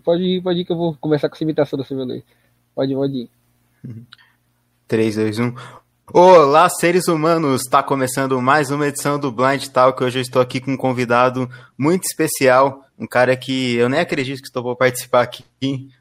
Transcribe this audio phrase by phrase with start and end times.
[0.00, 2.24] pode ir, pode ir que eu vou começar com essa imitação do Silvio Luiz.
[2.74, 3.30] Pode ir, pode ir.
[4.88, 5.54] 3, 2, 1.
[6.12, 7.62] Olá, seres humanos!
[7.62, 10.02] Está começando mais uma edição do Blind Talk.
[10.02, 14.40] Hoje eu estou aqui com um convidado muito especial, um cara que eu nem acredito
[14.40, 15.44] que estou vou participar aqui.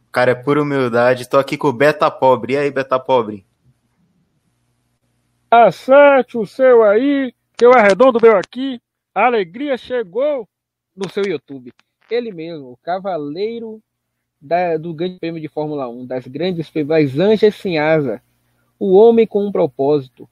[0.09, 1.21] O cara é pura humildade.
[1.21, 2.53] Estou aqui com o Beta Pobre.
[2.53, 3.45] E aí, Beta Pobre?
[5.51, 8.81] Acerte o seu aí, que eu arredondo meu aqui.
[9.13, 10.47] A alegria chegou
[10.95, 11.71] no seu YouTube.
[12.09, 13.79] Ele mesmo, o cavaleiro
[14.41, 18.21] da, do Grande Prêmio de Fórmula 1, das grandes das anjas sem asa,
[18.79, 20.29] o homem com um propósito,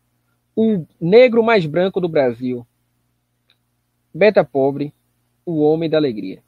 [0.55, 2.65] o negro mais branco do Brasil,
[4.13, 4.93] Beta Pobre,
[5.45, 6.41] o homem da alegria.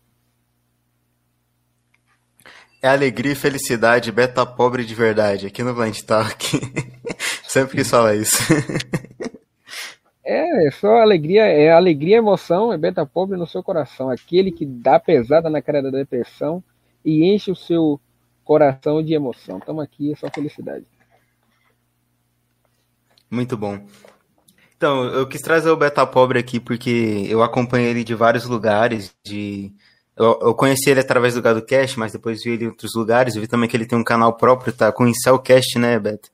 [2.82, 6.58] É alegria e felicidade, beta pobre de verdade, aqui no Blind Talk.
[7.46, 8.38] Sempre quis falar isso.
[10.32, 14.12] É, é, só alegria, é alegria e emoção, é beta pobre no seu coração.
[14.12, 16.64] Aquele que dá pesada na cara da depressão
[17.04, 18.00] e enche o seu
[18.44, 19.60] coração de emoção.
[19.60, 20.86] Estamos aqui, é só felicidade.
[23.30, 23.80] Muito bom.
[24.76, 29.14] Então, eu quis trazer o Beta Pobre aqui porque eu acompanho ele de vários lugares.
[29.26, 29.72] De...
[30.16, 33.36] Eu, conheci ele através do GadoCast, mas depois vi ele em outros lugares.
[33.36, 34.92] Eu vi também que ele tem um canal próprio, tá?
[34.92, 36.30] Com o Incelcast, né, Beto?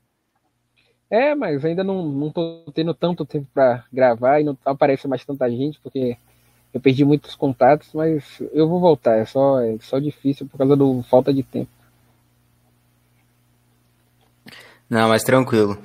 [1.10, 5.24] É, mas ainda não, não tô tendo tanto tempo para gravar e não aparece mais
[5.24, 6.16] tanta gente, porque
[6.72, 10.76] eu perdi muitos contatos, mas eu vou voltar, é só, é só difícil por causa
[10.76, 11.70] do falta de tempo.
[14.88, 15.78] Não, mas tranquilo.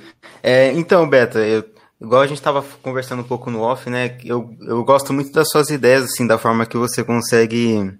[0.43, 1.63] É, então, Beta, eu,
[1.99, 4.17] igual a gente estava conversando um pouco no off, né?
[4.23, 7.97] Eu, eu gosto muito das suas ideias, assim, da forma que você consegue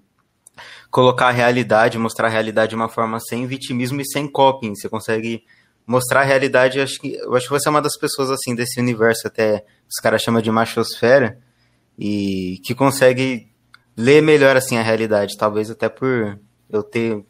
[0.90, 4.74] colocar a realidade, mostrar a realidade de uma forma sem vitimismo e sem coping.
[4.74, 5.42] Você consegue
[5.86, 6.78] mostrar a realidade.
[6.78, 9.64] Eu acho que, eu acho que você é uma das pessoas assim desse universo, até
[9.88, 11.38] os caras chamam de machosfera,
[11.98, 13.48] e que consegue
[13.96, 15.36] ler melhor assim a realidade.
[15.36, 16.38] Talvez até por
[16.70, 17.24] eu ter.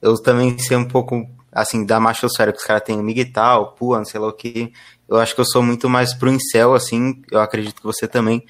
[0.00, 4.04] Eu também ser um pouco assim da machosfera, que os caras têm Miguel, Pua, não
[4.04, 4.72] sei lá o que.
[5.08, 8.44] Eu acho que eu sou muito mais pro incel, assim, eu acredito que você também.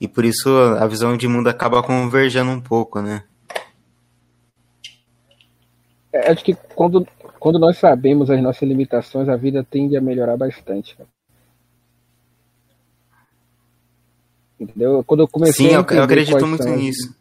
[0.00, 3.24] E por isso a visão de mundo acaba convergendo um pouco, né?
[6.12, 7.06] É, acho que quando
[7.42, 10.96] quando nós sabemos as nossas limitações, a vida tende a melhorar bastante.
[14.62, 15.02] Entendeu?
[15.04, 17.14] Quando eu comecei Sim, eu acredito muito são, nisso.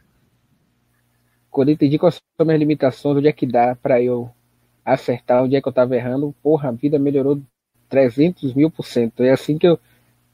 [1.49, 4.29] Quando eu entendi quais são as minhas limitações, onde é que dá para eu
[4.85, 7.41] acertar, onde é que eu estava errando, porra, a vida melhorou
[7.89, 9.23] 300 mil por cento.
[9.23, 9.79] É assim que eu,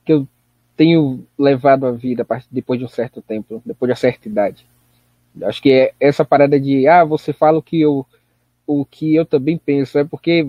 [0.05, 0.27] que eu
[0.75, 4.65] tenho levado a vida depois de um certo tempo, depois de uma certa idade.
[5.43, 8.05] Acho que é essa parada de, ah, você fala o que eu
[8.67, 10.45] o que eu também penso, é porque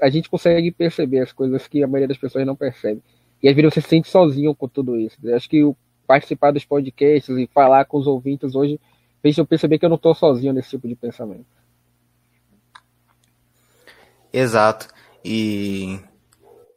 [0.00, 3.02] a gente consegue perceber as coisas que a maioria das pessoas não percebe.
[3.42, 5.18] E às vezes você se sente sozinho com tudo isso.
[5.22, 5.76] Eu acho que o
[6.08, 8.80] participar dos podcasts e falar com os ouvintes hoje
[9.20, 11.44] fez eu perceber que eu não estou sozinho nesse tipo de pensamento.
[14.32, 14.88] Exato.
[15.22, 16.00] E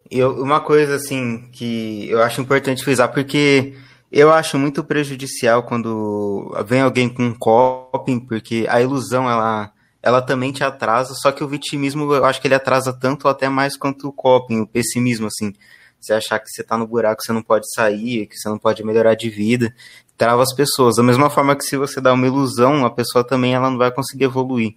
[0.09, 3.74] eu, uma coisa assim que eu acho importante frisar, porque
[4.12, 9.72] eu acho muito prejudicial quando vem alguém com coping, porque a ilusão ela
[10.03, 13.48] ela também te atrasa, só que o vitimismo eu acho que ele atrasa tanto até
[13.48, 15.53] mais quanto o coping, o pessimismo, assim.
[16.01, 18.84] Você achar que você tá no buraco, você não pode sair, que você não pode
[18.84, 19.73] melhorar de vida,
[20.17, 20.95] trava as pessoas.
[20.95, 23.91] Da mesma forma que se você dá uma ilusão, a pessoa também ela não vai
[23.91, 24.75] conseguir evoluir.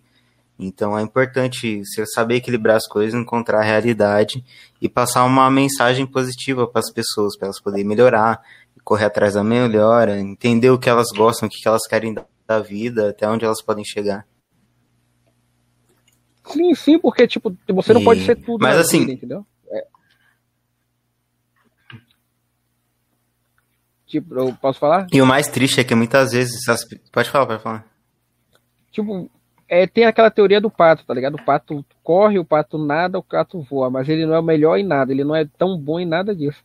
[0.58, 4.44] Então é importante você saber equilibrar as coisas, encontrar a realidade
[4.80, 8.40] e passar uma mensagem positiva para as pessoas, para elas poderem melhorar,
[8.84, 12.14] correr atrás da melhora, entender o que elas gostam, o que elas querem
[12.46, 14.26] da vida, até onde elas podem chegar.
[16.46, 19.00] Sim, sim, porque, tipo, você não pode ser tudo Mas assim.
[19.00, 19.46] Vida, entendeu?
[19.70, 19.86] É.
[24.14, 25.08] Tipo, eu posso falar?
[25.12, 26.68] E o mais triste é que muitas vezes.
[26.68, 26.86] As...
[27.10, 27.84] Pode falar, pode falar.
[28.92, 29.28] Tipo,
[29.68, 31.34] é, tem aquela teoria do pato, tá ligado?
[31.34, 34.76] O pato corre, o pato nada, o pato voa, mas ele não é o melhor
[34.76, 36.62] em nada, ele não é tão bom em nada disso.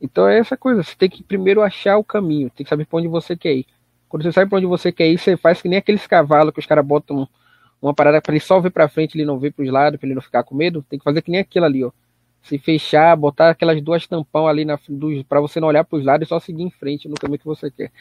[0.00, 2.98] Então é essa coisa, você tem que primeiro achar o caminho, tem que saber pra
[2.98, 3.66] onde você quer ir.
[4.08, 6.58] Quando você sabe pra onde você quer ir, você faz que nem aqueles cavalos que
[6.58, 7.28] os caras botam
[7.80, 10.08] uma parada para ele só ver para frente, ele não ver para os lados, para
[10.08, 11.92] ele não ficar com medo, tem que fazer que nem aquilo ali, ó.
[12.42, 14.64] Se fechar, botar aquelas duas tampão ali
[15.28, 17.44] para você não olhar para os lados e só seguir em frente no caminho que
[17.44, 17.92] você quer.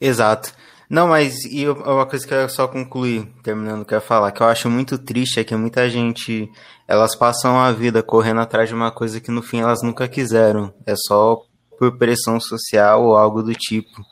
[0.00, 0.52] Exato.
[0.88, 4.30] Não, mas e uma coisa que eu só concluir, terminando o que eu ia falar,
[4.30, 6.48] que eu acho muito triste é que muita gente,
[6.86, 10.72] elas passam a vida correndo atrás de uma coisa que no fim elas nunca quiseram.
[10.86, 11.42] É só
[11.78, 14.02] por pressão social ou algo do tipo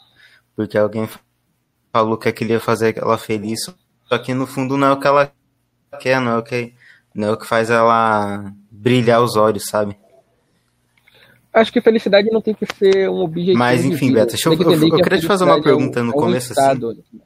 [0.54, 1.08] porque alguém
[1.92, 3.60] falou que aquilo ia fazer ela feliz,
[4.08, 5.32] só que no fundo não é o que ela
[5.94, 6.74] quer, não é o que,
[7.14, 9.96] não é o que faz ela brilhar os olhos, sabe?
[11.52, 13.58] Acho que felicidade não tem que ser um objetivo.
[13.58, 16.06] Mas enfim, Beto, deixa eu, eu, eu, eu queria te fazer uma pergunta é um,
[16.06, 16.60] no é um começo assim.
[16.60, 16.90] estado.
[16.90, 17.20] assim.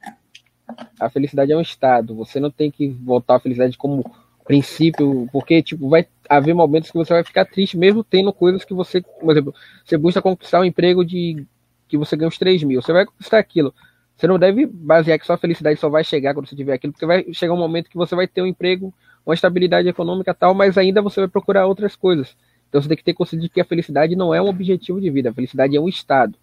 [0.99, 2.13] A felicidade é um estado.
[2.15, 4.05] Você não tem que voltar a felicidade como
[4.45, 8.73] princípio, porque tipo vai haver momentos que você vai ficar triste mesmo tendo coisas que
[8.73, 9.53] você, por exemplo,
[9.85, 11.45] você busca conquistar um emprego de
[11.87, 13.73] que você ganha uns 3 mil, você vai conquistar aquilo.
[14.19, 17.05] Você não deve basear que sua felicidade só vai chegar quando você tiver aquilo, porque
[17.05, 18.93] vai chegar um momento que você vai ter um emprego,
[19.25, 22.35] uma estabilidade econômica tal, mas ainda você vai procurar outras coisas.
[22.67, 25.09] Então você tem que ter consciência de que a felicidade não é um objetivo de
[25.09, 26.35] vida, a felicidade é um estado.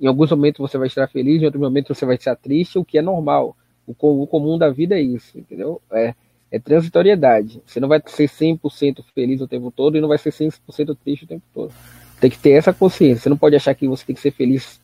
[0.00, 2.84] Em alguns momentos você vai estar feliz, em outros momentos você vai estar triste, o
[2.86, 3.54] que é normal.
[3.86, 3.94] O,
[4.26, 5.78] comum da vida é isso, entendeu?
[5.92, 6.14] É,
[6.50, 7.60] é transitoriedade.
[7.66, 11.24] Você não vai ser 100% feliz o tempo todo e não vai ser 100% triste
[11.24, 11.74] o tempo todo.
[12.18, 13.24] Tem que ter essa consciência.
[13.24, 14.80] Você não pode achar que você tem que ser feliz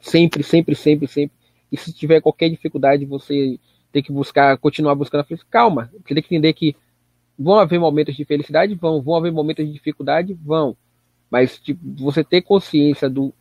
[0.00, 1.43] sempre, sempre, sempre, sempre.
[1.70, 3.58] E se tiver qualquer dificuldade, você
[3.92, 5.50] tem que buscar, continuar buscando a felicidade.
[5.50, 6.76] Calma, você tem que entender que
[7.38, 8.74] Vão haver momentos de felicidade?
[8.74, 9.02] Vão.
[9.02, 10.34] Vão haver momentos de dificuldade?
[10.34, 10.76] Vão.
[11.30, 13.34] Mas tipo, você ter consciência do,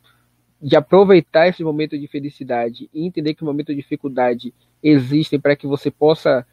[0.61, 5.55] de aproveitar esse momento de felicidade e entender que o momento de dificuldade existem para
[5.55, 6.45] que você possa,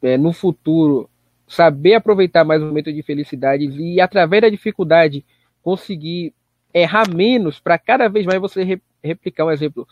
[0.00, 1.10] é, no futuro,
[1.46, 5.24] saber aproveitar mais o momento de felicidade e, através da dificuldade,
[5.62, 6.32] conseguir
[6.72, 9.86] errar menos para cada vez mais você re replicar um exemplo.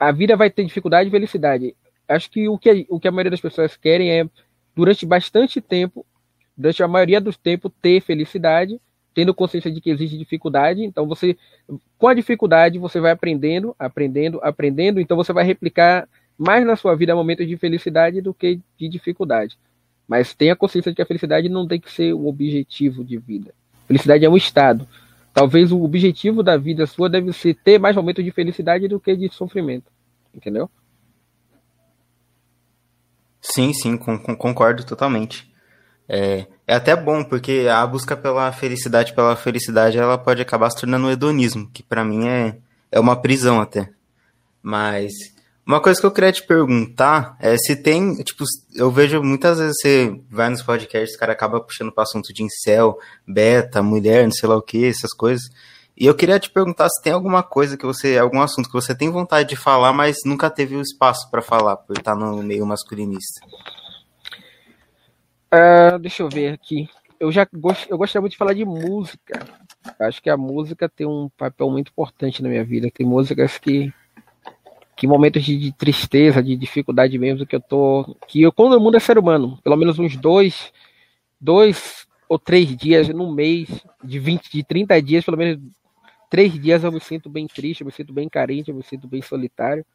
[0.00, 1.76] A vida vai ter dificuldade e felicidade.
[2.08, 4.26] Acho que o que, o que a maioria das pessoas querem é,
[4.74, 6.06] durante bastante tempo,
[6.56, 8.80] durante a maioria do tempo, ter felicidade,
[9.14, 10.82] tendo consciência de que existe dificuldade.
[10.82, 11.36] Então, você,
[11.98, 15.00] com a dificuldade, você vai aprendendo, aprendendo, aprendendo.
[15.00, 16.08] Então, você vai replicar
[16.38, 19.58] mais na sua vida momentos de felicidade do que de dificuldade.
[20.08, 23.54] Mas tenha consciência de que a felicidade não tem que ser o objetivo de vida.
[23.86, 24.88] Felicidade é um estado.
[25.32, 29.14] Talvez o objetivo da vida sua deve ser ter mais momentos de felicidade do que
[29.16, 29.90] de sofrimento.
[30.34, 30.68] Entendeu?
[33.40, 35.50] Sim, sim, concordo totalmente.
[36.08, 40.80] É, é até bom, porque a busca pela felicidade, pela felicidade, ela pode acabar se
[40.80, 42.56] tornando um hedonismo, que para mim é,
[42.90, 43.88] é uma prisão até.
[44.62, 45.12] Mas
[45.70, 48.42] uma coisa que eu queria te perguntar é se tem, tipo,
[48.74, 52.42] eu vejo muitas vezes você vai nos podcasts, o cara acaba puxando para assunto de
[52.42, 55.44] incel, beta, mulher, não sei lá o que, essas coisas.
[55.96, 58.96] E eu queria te perguntar se tem alguma coisa que você, algum assunto que você
[58.96, 62.66] tem vontade de falar, mas nunca teve o espaço para falar, por estar no meio
[62.66, 63.46] masculinista.
[65.54, 66.88] Uh, deixa eu ver aqui.
[67.20, 69.46] Eu já gost, eu gostaria muito de falar de música.
[70.00, 72.90] Acho que a música tem um papel muito importante na minha vida.
[72.92, 73.92] Tem músicas que
[75.00, 78.80] que momentos de, de, tristeza, de dificuldade mesmo que eu tô, que eu quando o
[78.80, 80.70] mundo é ser humano, pelo menos uns dois,
[81.40, 83.66] dois ou três dias no mês,
[84.04, 85.58] de 20, de 30 dias, pelo menos
[86.28, 89.08] três dias eu me sinto bem triste, eu me sinto bem carente, eu me sinto
[89.08, 89.86] bem solitário.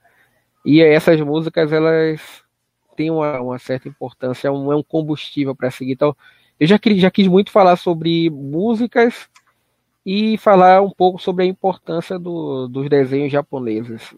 [0.66, 2.44] E essas músicas, elas
[2.98, 5.92] tem uma, uma certa importância, é um, é um combustível para seguir.
[5.92, 6.18] Então,
[6.60, 9.30] eu já, já quis muito falar sobre músicas
[10.04, 14.16] e falar um pouco sobre a importância do, dos desenhos japoneses.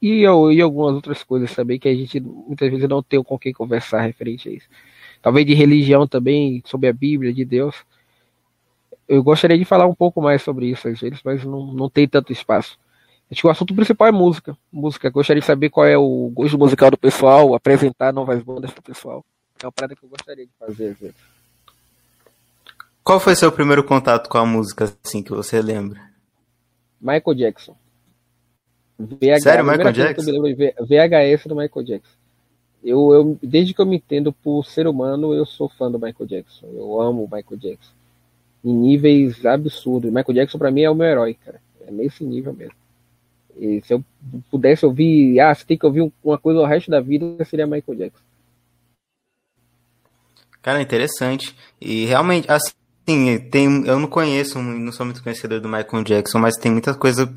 [0.00, 3.52] E, e algumas outras coisas também que a gente muitas vezes não tem com quem
[3.52, 4.68] conversar referente a isso.
[5.22, 7.74] Talvez de religião também, sobre a Bíblia, de Deus.
[9.08, 12.06] Eu gostaria de falar um pouco mais sobre isso às vezes, mas não, não tem
[12.06, 12.78] tanto espaço.
[13.30, 14.56] Acho que o assunto principal é música.
[14.70, 15.08] Música.
[15.10, 19.24] Gostaria de saber qual é o gosto musical do pessoal, apresentar novas bandas pro pessoal.
[19.62, 21.16] É uma parada que eu gostaria de fazer, às vezes.
[23.02, 26.00] Qual foi seu primeiro contato com a música, assim, que você lembra?
[27.00, 27.76] Michael Jackson.
[28.98, 30.30] VH, Sério, Michael Jackson?
[30.80, 32.16] VHS do Michael Jackson.
[32.82, 36.28] Eu, eu, desde que eu me entendo por ser humano, eu sou fã do Michael
[36.28, 36.66] Jackson.
[36.74, 37.92] Eu amo o Michael Jackson.
[38.64, 40.10] Em níveis absurdos.
[40.10, 41.60] Michael Jackson, pra mim, é o meu herói, cara.
[41.86, 42.74] É nesse nível mesmo.
[43.56, 44.04] E se eu
[44.50, 47.98] pudesse ouvir, ah, você tem que ouvir uma coisa o resto da vida, seria Michael
[47.98, 48.24] Jackson.
[50.60, 51.54] Cara, interessante.
[51.80, 56.56] E realmente, assim, tem, eu não conheço, não sou muito conhecedor do Michael Jackson, mas
[56.56, 57.32] tem muita coisa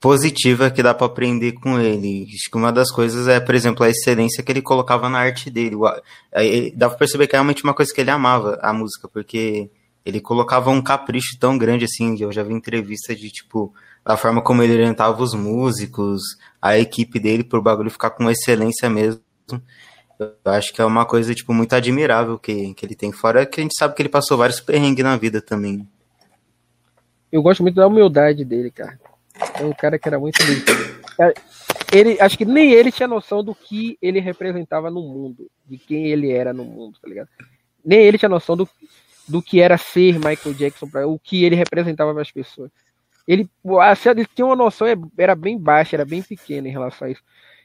[0.00, 2.26] positiva que dá para aprender com ele.
[2.34, 5.50] Acho que uma das coisas é, por exemplo, a excelência que ele colocava na arte
[5.50, 5.76] dele.
[6.74, 9.70] Dá pra perceber que é realmente uma coisa que ele amava, a música, porque
[10.04, 12.16] ele colocava um capricho tão grande assim.
[12.18, 16.22] Eu já vi entrevista de tipo a forma como ele orientava os músicos,
[16.60, 19.20] a equipe dele, por bagulho ficar com excelência mesmo.
[20.18, 23.12] Eu acho que é uma coisa, tipo, muito admirável que, que ele tem.
[23.12, 25.86] Fora que a gente sabe que ele passou vários perrengues na vida também.
[27.30, 28.98] Eu gosto muito da humildade dele, cara.
[29.58, 30.38] É um cara que era muito
[31.18, 31.34] é,
[31.92, 36.06] Ele, acho que nem ele tinha noção do que ele representava no mundo, de quem
[36.06, 37.28] ele era no mundo, tá ligado?
[37.84, 38.68] Nem ele tinha noção do,
[39.28, 42.70] do que era ser Michael Jackson, pra, o que ele representava para as pessoas.
[43.26, 47.10] Ele, ele tinha uma noção, é, era bem baixa, era bem pequena em relação a
[47.10, 47.22] isso.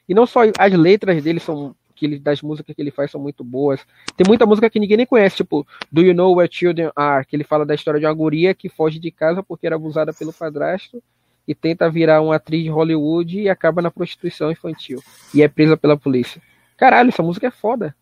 [0.08, 3.20] E não só as letras dele são que ele, das músicas que ele faz são
[3.20, 3.80] muito boas.
[4.16, 7.34] Tem muita música que ninguém nem conhece, tipo Do You Know Where Children Are, que
[7.34, 10.32] ele fala da história de uma guria que foge de casa porque era abusada pelo
[10.32, 11.02] padrasto
[11.46, 15.00] e tenta virar uma atriz de Hollywood e acaba na prostituição infantil
[15.34, 16.42] e é presa pela polícia.
[16.76, 17.94] Caralho, essa música é foda.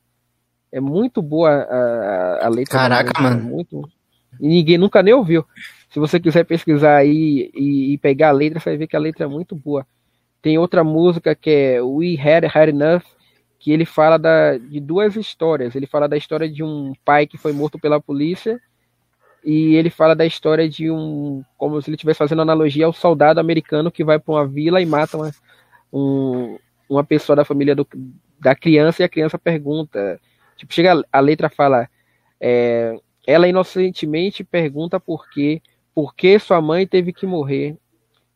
[0.73, 2.79] É muito boa a, a letra.
[2.79, 3.41] Caraca, mano.
[3.41, 3.89] É muito...
[4.41, 5.45] E ninguém nunca nem ouviu.
[5.89, 9.01] Se você quiser pesquisar aí e, e, pegar a letra, você vai ver que a
[9.01, 9.87] letra é muito boa.
[10.43, 13.05] Tem outra música que é We Had Had Enough,
[13.61, 15.77] que ele fala da, de duas histórias.
[15.77, 18.61] Ele fala da história de um pai que foi morto pela polícia
[19.45, 23.39] e ele fala da história de um, como se ele estivesse fazendo analogia ao soldado
[23.39, 25.31] americano que vai para uma vila e mata uma,
[25.93, 26.59] um,
[26.89, 27.87] uma pessoa da família do,
[28.41, 30.19] da criança e a criança pergunta,
[30.57, 31.89] tipo, chega a letra fala,
[32.41, 35.61] é, ela inocentemente pergunta por quê,
[35.95, 37.77] por que sua mãe teve que morrer.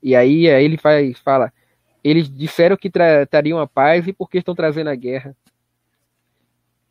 [0.03, 1.53] E aí, aí ele faz, fala,
[2.05, 5.35] eles disseram que tratariam a paz e por que estão trazendo a guerra.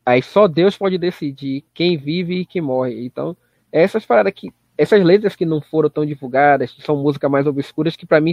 [0.04, 3.04] Aí só Deus pode decidir quem vive e quem morre.
[3.04, 3.36] Então,
[3.72, 7.96] essas paradas que essas letras que não foram tão divulgadas, que são músicas mais obscuras,
[7.96, 8.32] que para mim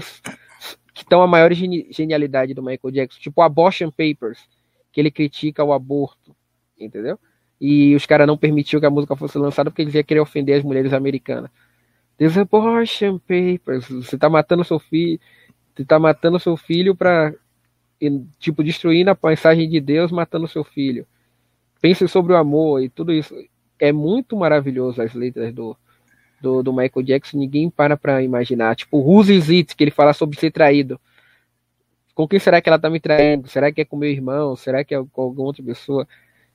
[0.93, 4.47] que estão a maior genialidade do Michael Jackson, tipo Abortion Papers,
[4.91, 6.35] que ele critica o aborto,
[6.79, 7.19] entendeu?
[7.59, 10.57] E os caras não permitiam que a música fosse lançada porque eles iam querer ofender
[10.57, 11.49] as mulheres americanas.
[12.17, 15.19] There's abortion papers, você tá matando seu filho,
[15.75, 17.33] você tá matando seu filho para
[18.39, 21.07] tipo destruindo a mensagem de Deus, matando seu filho.
[21.81, 23.35] Pense sobre o amor e tudo isso
[23.79, 25.75] é muito maravilhoso as letras do,
[26.41, 28.75] do, do Michael Jackson, ninguém para pra imaginar.
[28.75, 30.99] Tipo, Who's Is It, que ele fala sobre ser traído.
[32.13, 33.47] Com quem será que ela tá me traindo?
[33.47, 34.55] Será que é com meu irmão?
[34.55, 36.07] Será que é com alguma outra pessoa?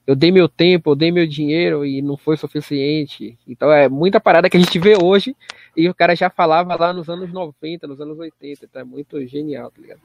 [0.06, 3.38] Eu dei meu tempo, eu dei meu dinheiro e não foi suficiente.
[3.46, 5.36] Então é muita parada que a gente vê hoje
[5.76, 8.64] e o cara já falava lá nos anos 90, nos anos 80.
[8.64, 10.00] Então é muito genial, tá ligado?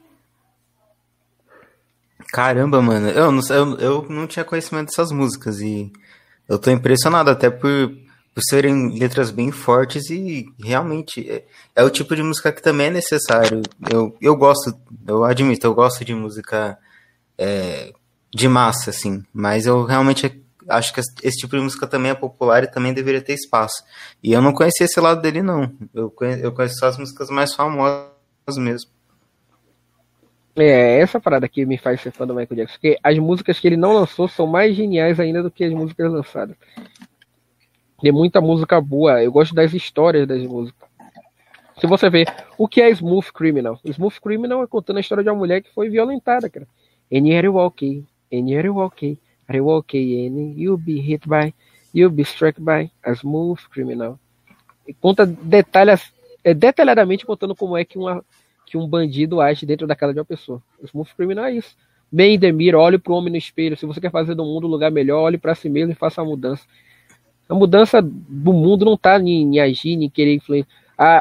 [2.32, 5.92] Caramba, mano, eu não, eu, eu não tinha conhecimento dessas músicas e
[6.48, 7.90] eu tô impressionado até por,
[8.34, 12.88] por serem letras bem fortes e realmente é, é, o tipo de música que também
[12.88, 13.62] é necessário.
[13.90, 14.74] Eu, eu gosto,
[15.06, 16.78] eu admito, eu gosto de música
[17.38, 17.92] é,
[18.32, 22.64] de massa, assim, mas eu realmente acho que esse tipo de música também é popular
[22.64, 23.82] e também deveria ter espaço.
[24.22, 25.72] E eu não conhecia esse lado dele, não.
[25.94, 28.10] Eu conheço, eu conheço só as músicas mais famosas
[28.56, 28.90] mesmo.
[30.56, 32.74] É, essa parada que me faz ser fã do Michael Jackson.
[32.74, 36.10] Porque as músicas que ele não lançou são mais geniais ainda do que as músicas
[36.10, 36.56] lançadas.
[38.00, 39.22] Tem muita música boa.
[39.22, 40.88] Eu gosto das histórias das músicas.
[41.78, 43.78] Se você ver, o que é Smooth Criminal?
[43.84, 46.66] Smooth Criminal é contando a história de uma mulher que foi violentada, cara.
[47.12, 51.52] And you're okay, and you're okay, are you and you'll be hit by,
[51.94, 54.18] you'll be struck by a smooth criminal.
[54.88, 58.24] E conta detalhes, é, detalhadamente contando como é que uma
[58.66, 60.60] que um bandido age dentro da casa de uma pessoa.
[60.82, 61.76] O smooth criminal é isso.
[62.10, 63.76] Bem, Demir, olhe para o homem no espelho.
[63.76, 66.20] Se você quer fazer do mundo um lugar melhor, olhe para si mesmo e faça
[66.20, 66.64] a mudança.
[67.48, 70.68] A mudança do mundo não está em, em, agir, em querer influenciar.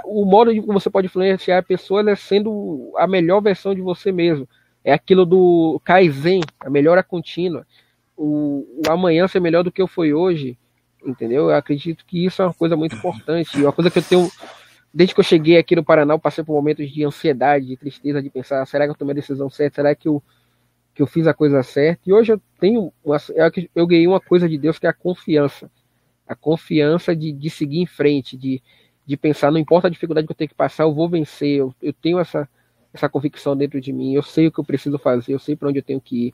[0.06, 4.12] O modo de você pode influenciar a pessoa é sendo a melhor versão de você
[4.12, 4.48] mesmo.
[4.84, 7.66] É aquilo do Kaizen, a melhora contínua.
[8.18, 10.58] O, o amanhã ser melhor do que eu fui hoje.
[11.06, 11.50] Entendeu?
[11.50, 13.62] Eu acredito que isso é uma coisa muito importante.
[13.62, 14.32] Uma coisa que eu tenho
[14.96, 18.24] desde que eu cheguei aqui no Paraná, eu passei por momentos de ansiedade, de tristeza,
[18.24, 19.76] de pensar, será que eu tomei a decisão certa?
[19.76, 20.24] Será que eu,
[20.94, 22.02] que eu fiz a coisa certa?
[22.06, 23.18] E hoje eu tenho, uma,
[23.76, 25.70] eu ganhei uma coisa de Deus que é a confiança.
[26.26, 28.64] A confiança de, de seguir em frente, de,
[29.06, 31.60] de pensar, não importa a dificuldade que eu tenho que passar, eu vou vencer.
[31.60, 32.48] Eu, eu tenho essa,
[32.94, 35.68] essa convicção dentro de mim, eu sei o que eu preciso fazer, eu sei para
[35.68, 36.34] onde eu tenho que ir.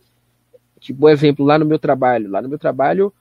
[0.79, 2.29] Tipo, exemplo, lá no meu trabalho.
[2.29, 3.11] Lá no meu trabalho,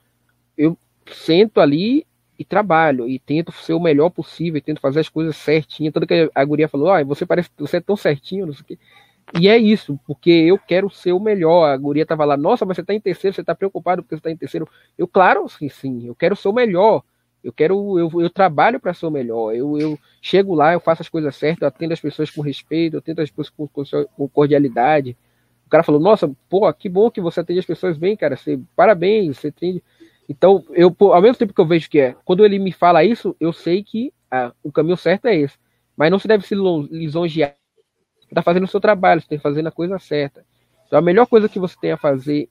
[0.54, 2.06] eu sento ali
[2.40, 5.92] e trabalho e tento ser o melhor possível, e tento fazer as coisas certinho.
[5.92, 8.64] Tanto que a guria falou: ah, você parece você é tão certinho, não sei o
[8.64, 8.78] quê.
[9.38, 11.68] E é isso, porque eu quero ser o melhor.
[11.68, 14.22] A guria tava lá, nossa, mas você tá em terceiro, você tá preocupado porque você
[14.22, 14.66] tá em terceiro.
[14.96, 17.02] Eu, claro, sim, sim, eu quero ser o melhor.
[17.44, 19.54] Eu quero, eu, eu trabalho para ser o melhor.
[19.54, 22.94] Eu, eu chego lá, eu faço as coisas certas, eu atendo as pessoas com respeito,
[22.94, 23.84] eu atendo as pessoas com, com,
[24.16, 25.14] com cordialidade.
[25.66, 28.34] O cara falou, nossa, pô, que bom que você atende as pessoas bem, cara.
[28.34, 29.82] Você, parabéns, você atende
[30.30, 33.34] então, eu, ao mesmo tempo que eu vejo que é, quando ele me fala isso,
[33.40, 35.58] eu sei que ah, o caminho certo é esse.
[35.96, 37.56] Mas não se deve se lisonjear.
[38.20, 40.46] Você está fazendo o seu trabalho, você está fazendo a coisa certa.
[40.86, 42.48] Então, a melhor coisa que você tem a fazer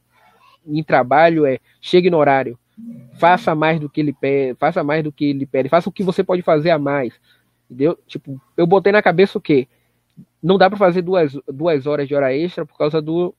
[0.67, 2.59] em trabalho é chegue no horário.
[3.13, 6.03] Faça mais do que ele pede, faça mais do que ele pede, faça o que
[6.03, 7.13] você pode fazer a mais.
[7.71, 7.97] Entendeu?
[8.05, 9.69] Tipo, eu botei na cabeça o quê?
[10.43, 13.33] Não dá para fazer duas, duas horas de hora extra por causa do,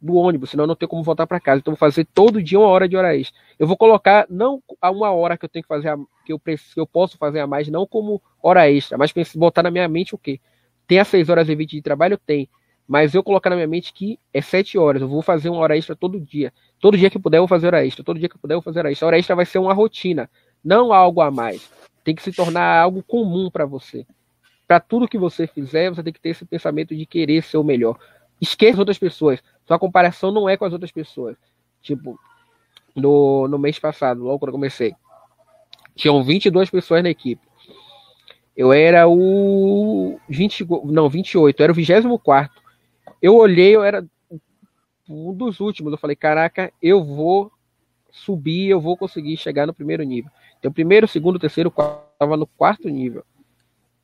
[0.00, 1.60] do ônibus, senão eu não tenho como voltar para casa.
[1.60, 3.38] Então, vou fazer todo dia uma hora de hora extra.
[3.58, 6.38] Eu vou colocar não a uma hora que eu tenho que fazer, a, que, eu,
[6.38, 10.14] que eu posso fazer a mais, não como hora extra, mas botar na minha mente
[10.14, 10.40] o quê?
[10.86, 12.18] Tem as 6 horas e 20 de trabalho?
[12.18, 12.48] Tem.
[12.88, 15.76] mas eu colocar na minha mente que é sete horas, eu vou fazer uma hora
[15.76, 16.52] extra todo dia.
[16.80, 18.64] Todo dia que puder eu vou fazer hora extra, todo dia que puder eu vou
[18.64, 19.06] fazer hora extra.
[19.06, 20.28] A hora extra vai ser uma rotina,
[20.64, 21.70] não algo a mais.
[22.02, 24.04] Tem que se tornar algo comum para você.
[24.66, 27.64] Para tudo que você fizer, você tem que ter esse pensamento de querer ser o
[27.64, 27.96] melhor.
[28.40, 29.40] Esqueça as outras pessoas.
[29.70, 31.36] Sua comparação não é com as outras pessoas.
[31.80, 32.18] Tipo,
[32.92, 34.96] no, no mês passado, logo quando eu comecei,
[35.94, 37.40] tinham 22 pessoas na equipe.
[38.56, 42.60] Eu era o 20, não, 28, eu era o 24.
[43.22, 44.04] Eu olhei, eu era
[45.08, 45.92] um dos últimos.
[45.92, 47.52] Eu falei, caraca, eu vou
[48.10, 50.32] subir, eu vou conseguir chegar no primeiro nível.
[50.58, 53.24] Então, primeiro, segundo, terceiro, quarto, estava no quarto nível.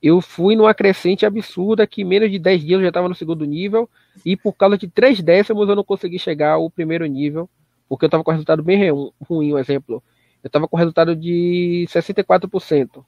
[0.03, 3.45] Eu fui numa crescente absurda que menos de 10 dias eu já estava no segundo
[3.45, 3.89] nível
[4.25, 7.49] e por causa de 3 décimos eu não consegui chegar ao primeiro nível,
[7.89, 8.91] porque eu estava com resultado bem
[9.29, 10.03] ruim, um exemplo.
[10.43, 13.05] Eu estava com resultado de 64%.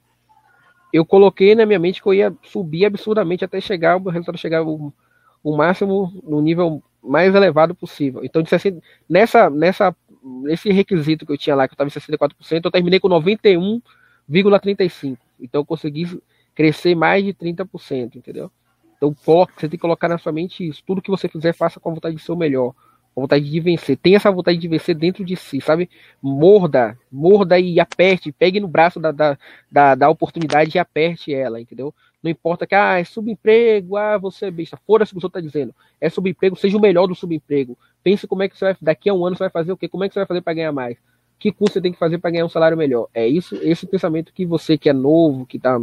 [0.93, 4.63] Eu coloquei na minha mente que eu ia subir absurdamente até chegar, o resultado chegar
[4.63, 4.93] o,
[5.43, 8.25] o máximo no nível mais elevado possível.
[8.25, 9.95] Então, de 60, nessa, nessa,
[10.43, 15.19] nesse requisito que eu tinha lá, que eu estava em 64%, eu terminei com 91,35%.
[15.41, 16.21] Então, eu consegui
[16.59, 18.51] crescer mais de 30%, entendeu?
[18.97, 20.83] Então, você tem que colocar na sua mente isso.
[20.85, 22.75] Tudo que você fizer, faça com a vontade de ser o melhor.
[23.15, 23.97] Com a vontade de vencer.
[23.97, 25.89] Tenha essa vontade de vencer dentro de si, sabe?
[26.21, 28.33] Morda, morda e aperte.
[28.33, 29.39] Pegue no braço da, da,
[29.71, 31.95] da, da oportunidade e aperte ela, entendeu?
[32.21, 34.77] Não importa que, ah, é subemprego, ah, você é besta.
[34.85, 35.73] Fora-se o que o senhor está dizendo.
[36.01, 37.79] É subemprego, seja o melhor do subemprego.
[38.03, 39.89] Pense como é que você vai, daqui a um ano você vai fazer o quê?
[39.89, 40.99] Como é que você vai fazer para ganhar mais?
[41.39, 43.07] Que curso você tem que fazer para ganhar um salário melhor?
[43.15, 45.79] É isso, esse pensamento que você que é novo, que está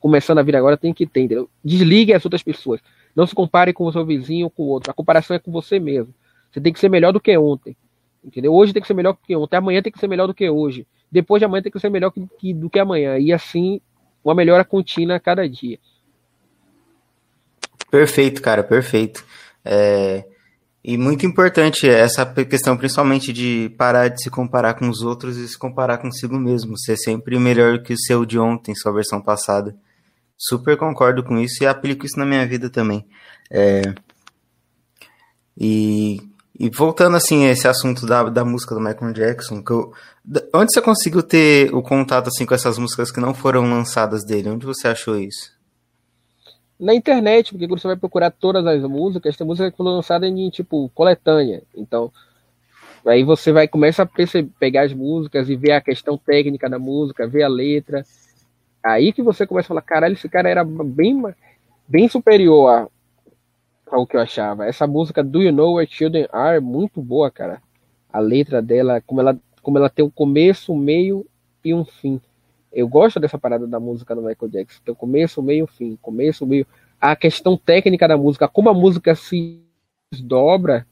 [0.00, 1.48] começando a vida agora tem que ter, entendeu?
[1.64, 2.80] Desligue as outras pessoas.
[3.14, 4.90] Não se compare com o seu vizinho ou com o outro.
[4.90, 6.14] A comparação é com você mesmo.
[6.50, 7.76] Você tem que ser melhor do que ontem.
[8.24, 8.52] Entendeu?
[8.52, 9.56] Hoje tem que ser melhor do que ontem.
[9.56, 10.86] Amanhã tem que ser melhor do que hoje.
[11.10, 13.18] Depois de amanhã tem que ser melhor que, que, do que amanhã.
[13.18, 13.80] E assim,
[14.22, 15.78] uma melhora contínua a cada dia.
[17.90, 19.24] Perfeito, cara, perfeito.
[19.64, 20.24] É...
[20.84, 25.46] E muito importante essa questão, principalmente de parar de se comparar com os outros e
[25.48, 26.78] se comparar consigo mesmo.
[26.78, 29.76] Ser sempre melhor que o seu de ontem, sua versão passada.
[30.38, 33.04] Super concordo com isso e aplico isso na minha vida também.
[33.50, 33.82] É...
[35.60, 36.20] E,
[36.58, 39.92] e, voltando assim a esse assunto da, da música do Michael Jackson, que eu,
[40.54, 44.50] onde você conseguiu ter o contato assim com essas músicas que não foram lançadas dele?
[44.50, 45.58] Onde você achou isso?
[46.78, 50.48] Na internet, porque você vai procurar todas as músicas, tem música que foi lançada em
[50.48, 51.64] tipo coletânea.
[51.74, 52.12] Então,
[53.04, 56.78] aí você vai começa a perceber, pegar as músicas e ver a questão técnica da
[56.78, 58.04] música, ver a letra.
[58.82, 61.22] Aí que você começa a falar, caralho, esse cara era bem,
[61.86, 62.90] bem superior
[63.86, 64.66] ao que eu achava.
[64.66, 67.60] Essa música Do You Know Where Children Are muito boa, cara.
[68.12, 71.26] A letra dela, como ela, como ela tem um começo, um meio
[71.64, 72.20] e um fim.
[72.72, 74.80] Eu gosto dessa parada da música do Michael Jackson.
[74.84, 75.98] Tem o começo, o meio, o fim.
[76.00, 76.66] Começo, o meio.
[77.00, 79.62] A questão técnica da música, como a música se
[80.12, 80.86] desdobra,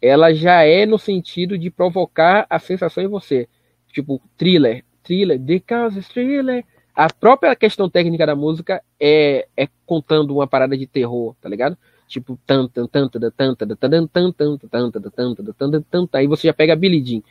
[0.00, 3.48] ela já é no sentido de provocar a sensação em você.
[3.92, 6.64] Tipo, thriller, thriller, The Cause Thriller,
[6.96, 11.76] a própria questão técnica da música é, é contando uma parada de terror, tá ligado?
[12.08, 14.58] Tipo, tan tan tan tan tan tan tan tan tan tan
[14.96, 17.22] tan tan tan tan aí você já pega a Billie Jean.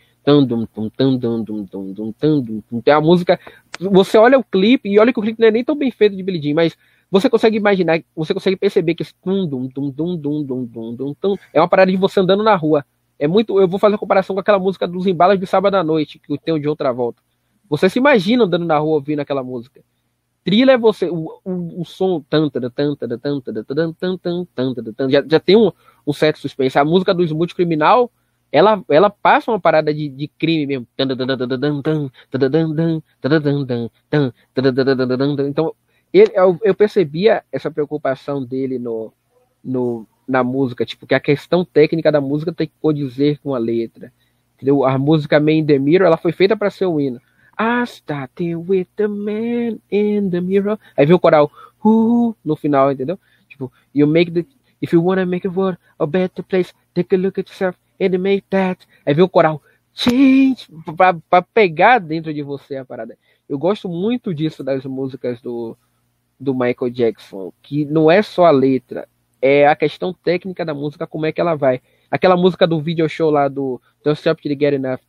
[2.84, 3.39] Tem a música.
[3.80, 6.15] Você olha o clipe e olha que o clipe não é nem tão bem feito
[6.15, 6.78] de Billie Jean, mas
[7.10, 11.36] você consegue imaginar, você consegue perceber que esse dum, dum, dum, dum, dum, dum, dum,
[11.54, 12.86] é uma parada de você andando na rua.
[13.17, 13.60] É muito.
[13.60, 16.38] Eu vou fazer a comparação com aquela música dos embalos de sábado à noite, que
[16.38, 17.21] tem o de outra volta.
[17.69, 19.82] Você se imagina andando na rua ouvindo aquela música.
[20.43, 22.23] Trilha é você, o, o, o som
[25.10, 25.71] já, já tem um,
[26.06, 26.78] um certo suspense.
[26.78, 28.12] A música do Smooth Criminal,
[28.51, 30.88] ela, ela passa uma parada de, de crime mesmo.
[35.49, 35.75] Então,
[36.13, 39.12] ele, eu, eu percebia essa preocupação dele no,
[39.63, 43.58] no, na música, tipo, que a questão técnica da música tem que condizer com a
[43.58, 44.13] letra.
[44.56, 44.86] Entendeu?
[44.86, 47.19] A música Man the Mirror, ela foi feita para ser o hino.
[47.58, 50.80] I started with the man in the mirror.
[50.98, 51.52] Aí vem o coral
[51.84, 53.20] uh, no final, entendeu?
[53.50, 54.46] Tipo, you make the.
[54.82, 58.18] If you wanna make a world a better place, take a look at yourself and
[58.20, 58.86] make that.
[59.06, 59.62] Aí vem o coral
[59.94, 63.18] change pra, pra pegar dentro de você a parada.
[63.48, 65.78] Eu gosto muito disso das músicas do,
[66.39, 69.08] do Michael Jackson, que não é só a letra,
[69.41, 71.82] é a questão técnica da música, como é que ela vai.
[72.10, 75.00] Aquela música do video show lá do Don't Stop You Get Enough.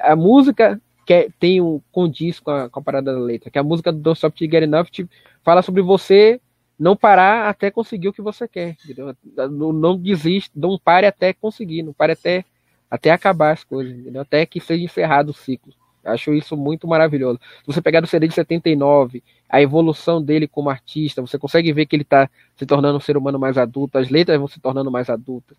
[0.00, 3.62] A música que tem um condiz com a, com a parada da letra, que a
[3.62, 5.10] música do Don't Stop You Get Enough tipo,
[5.42, 6.40] fala sobre você
[6.78, 8.76] não parar até conseguir o que você quer.
[8.84, 9.14] Entendeu?
[9.50, 12.44] Não, não desiste, não pare até conseguir, não pare até,
[12.90, 14.22] até acabar as coisas, entendeu?
[14.22, 15.72] até que seja encerrado o ciclo.
[16.08, 17.38] Acho isso muito maravilhoso.
[17.66, 21.96] Você pegar do CD de 79, a evolução dele como artista, você consegue ver que
[21.96, 25.08] ele está se tornando um ser humano mais adulto, as letras vão se tornando mais
[25.08, 25.56] adultas.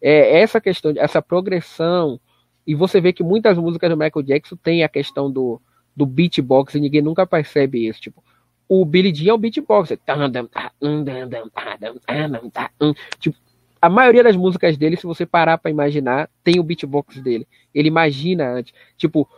[0.00, 2.20] É essa questão, essa progressão,
[2.66, 5.60] e você vê que muitas músicas do Michael Jackson tem a questão do,
[5.94, 8.00] do beatbox e ninguém nunca percebe isso.
[8.00, 8.22] Tipo,
[8.68, 9.90] o Billy Jean é o beatbox.
[13.18, 13.36] Tipo,
[13.82, 17.48] a maioria das músicas dele, se você parar para imaginar, tem o beatbox dele.
[17.74, 18.72] Ele imagina antes.
[18.96, 19.28] Tipo,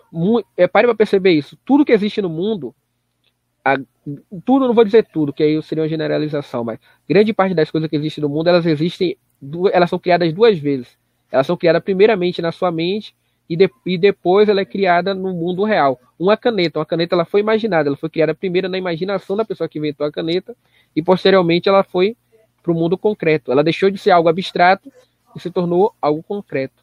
[0.55, 1.57] é, pare para perceber isso.
[1.65, 2.75] Tudo que existe no mundo
[3.65, 3.79] a,
[4.45, 6.79] tudo, não vou dizer tudo, que aí seria uma generalização, mas
[7.09, 9.17] grande parte das coisas que existem no mundo, elas existem,
[9.73, 10.99] elas são criadas duas vezes.
[11.33, 13.17] Elas são criadas primeiramente na sua mente
[13.49, 15.99] e, de, e depois ela é criada no mundo real.
[16.19, 19.67] Uma caneta, uma caneta ela foi imaginada, ela foi criada primeiro na imaginação da pessoa
[19.67, 20.55] que inventou a caneta
[20.95, 22.15] e posteriormente ela foi
[22.65, 23.53] para o mundo concreto.
[23.53, 24.91] Ela deixou de ser algo abstrato
[25.37, 26.83] e se tornou algo concreto.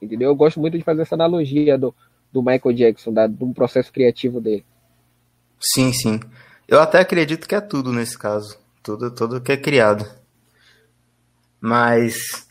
[0.00, 0.30] Entendeu?
[0.30, 1.92] Eu gosto muito de fazer essa analogia do,
[2.32, 4.64] do Michael Jackson, da, do processo criativo dele.
[5.60, 6.20] Sim, sim.
[6.68, 8.56] Eu até acredito que é tudo nesse caso.
[8.80, 10.08] Tudo, tudo que é criado.
[11.60, 12.46] Mas.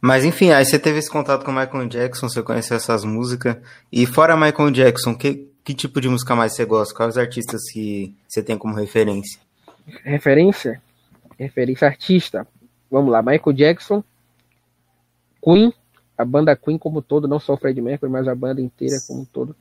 [0.00, 3.56] Mas enfim, aí você teve esse contato com o Michael Jackson, você conheceu essas músicas.
[3.90, 6.94] E fora Michael Jackson, que, que tipo de música mais você gosta?
[6.94, 9.40] Quais artistas que você tem como referência?
[10.04, 10.80] Referência?
[11.38, 12.46] Referência artista.
[12.90, 14.02] Vamos lá, Michael Jackson,
[15.42, 15.72] Queen,
[16.16, 19.24] a banda Queen como todo, não só o Fred Mercury, mas a banda inteira como
[19.26, 19.54] todo.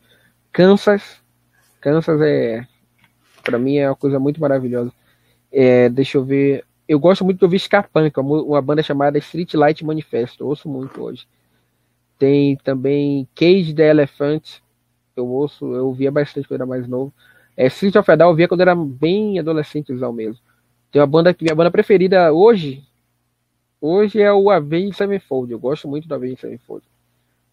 [0.52, 1.22] Kansas,
[1.80, 2.66] Kansas é,
[3.44, 4.92] para mim, é uma coisa muito maravilhosa.
[5.52, 6.66] É, deixa eu ver.
[6.88, 10.44] Eu gosto muito de ouvir Scarpunk, uma banda chamada Street Light Manifesto.
[10.44, 11.26] Eu ouço muito hoje.
[12.20, 14.60] Tem também Cage the Elephant.
[15.16, 17.14] Eu ouço, eu ouvia bastante quando era mais novo.
[17.56, 20.40] É, Street of Down eu via quando era bem adolescentezão mesmo.
[20.98, 22.84] Tem uma banda que minha banda preferida hoje,
[23.80, 25.52] hoje é o Avenged Sevenfold.
[25.52, 26.84] Eu gosto muito do Avenged Sevenfold.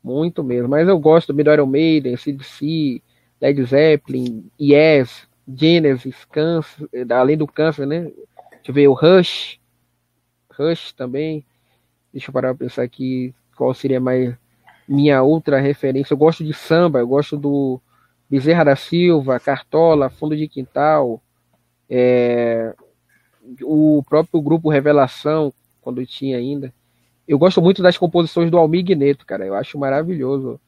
[0.03, 0.67] Muito mesmo.
[0.67, 3.03] Mas eu gosto do Iron Maiden, CDC,
[3.39, 8.05] Led Zeppelin, Yes, Genesis, Câncer, além do Câncer, né?
[8.05, 9.61] Deixa eu ver, o Rush,
[10.59, 11.45] Rush também.
[12.15, 14.35] Deixa eu parar pra pensar aqui qual seria mais
[14.89, 16.15] minha outra referência.
[16.15, 17.79] Eu gosto de samba, eu gosto do
[18.31, 21.21] Bezerra da Silva, Cartola, Fundo de Quintal,
[21.91, 22.75] é,
[23.63, 26.73] o próprio grupo Revelação, quando tinha ainda.
[27.27, 29.47] Eu gosto muito das composições do Almir Neto, cara.
[29.47, 30.61] Eu acho maravilhoso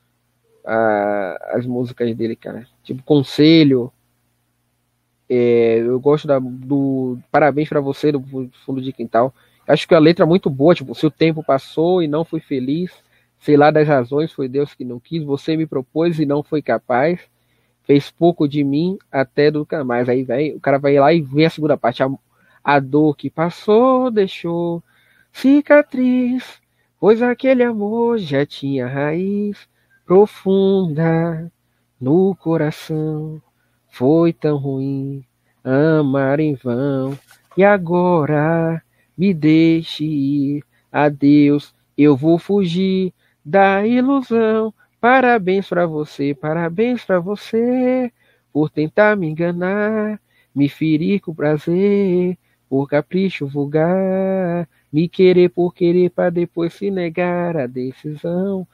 [0.64, 2.66] a, as músicas dele, cara.
[2.82, 3.92] Tipo, Conselho.
[5.28, 8.22] É, eu gosto da, do Parabéns para você, do
[8.64, 9.34] Fundo de Quintal.
[9.66, 12.38] Acho que a letra é muito boa, tipo, se o tempo passou e não fui
[12.38, 12.92] feliz,
[13.40, 16.62] sei lá das razões, foi Deus que não quis, você me propôs e não foi
[16.62, 17.20] capaz,
[17.82, 20.08] fez pouco de mim até nunca mais.
[20.08, 22.00] Aí vem, o cara vai lá e vê a segunda parte,
[22.66, 24.82] a, dor que passou deixou
[25.32, 26.60] cicatriz,
[26.98, 29.68] pois aquele amor já tinha raiz
[30.04, 31.48] profunda
[32.00, 33.40] no coração.
[33.88, 35.24] Foi tão ruim
[35.62, 37.16] amar em vão.
[37.56, 38.82] E agora
[39.16, 40.64] me deixe ir.
[40.90, 44.74] Adeus, eu vou fugir da ilusão.
[45.00, 48.10] Parabéns para você, parabéns para você
[48.52, 50.20] por tentar me enganar,
[50.52, 52.36] me ferir com prazer,
[52.68, 58.66] por capricho vulgar, me querer por querer para depois se negar a decisão.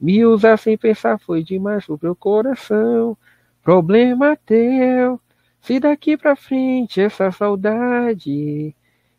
[0.00, 3.16] Me usar sem pensar foi demais pro meu coração.
[3.62, 5.20] Problema teu.
[5.60, 8.74] Se daqui pra frente essa saudade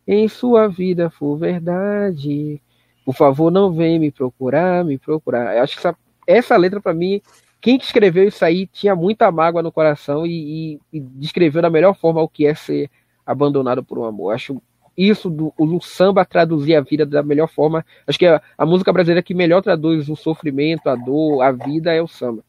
[0.07, 2.61] em sua vida for verdade,
[3.03, 5.55] por favor não vem me procurar, me procurar.
[5.55, 7.21] Eu acho que essa, essa letra para mim,
[7.59, 11.93] quem escreveu isso aí tinha muita mágoa no coração e, e, e descreveu da melhor
[11.95, 12.89] forma o que é ser
[13.27, 14.33] abandonado por um amor.
[14.33, 14.61] Acho
[14.97, 17.85] isso do o samba traduzir a vida da melhor forma.
[18.07, 21.93] Acho que a, a, música brasileira que melhor traduz o sofrimento, a dor, a vida
[21.93, 22.43] é o samba.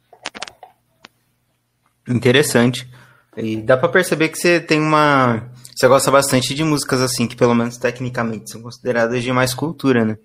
[2.08, 2.88] Interessante.
[3.36, 5.50] E dá para perceber que você tem uma.
[5.76, 10.04] Você gosta bastante de músicas assim, que pelo menos tecnicamente são consideradas de mais cultura,
[10.04, 10.18] né?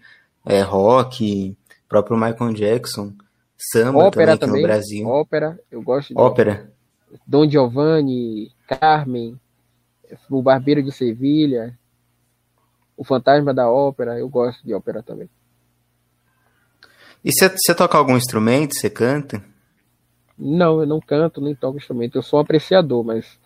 [0.46, 1.56] É rock,
[1.88, 3.13] próprio Michael Jackson,
[3.58, 5.08] samba ópera também, também no Brasil.
[5.08, 6.72] Ópera, eu gosto de ópera.
[7.28, 9.39] Dom Giovanni, Carmen,
[10.30, 11.78] o Barbeiro de Sevilha,
[12.95, 15.30] o Fantasma da Ópera, eu gosto de ópera também.
[17.23, 18.78] E você toca algum instrumento?
[18.78, 19.43] Você canta?
[20.38, 22.17] Não, eu não canto nem toco instrumento.
[22.17, 23.39] Eu sou um apreciador, mas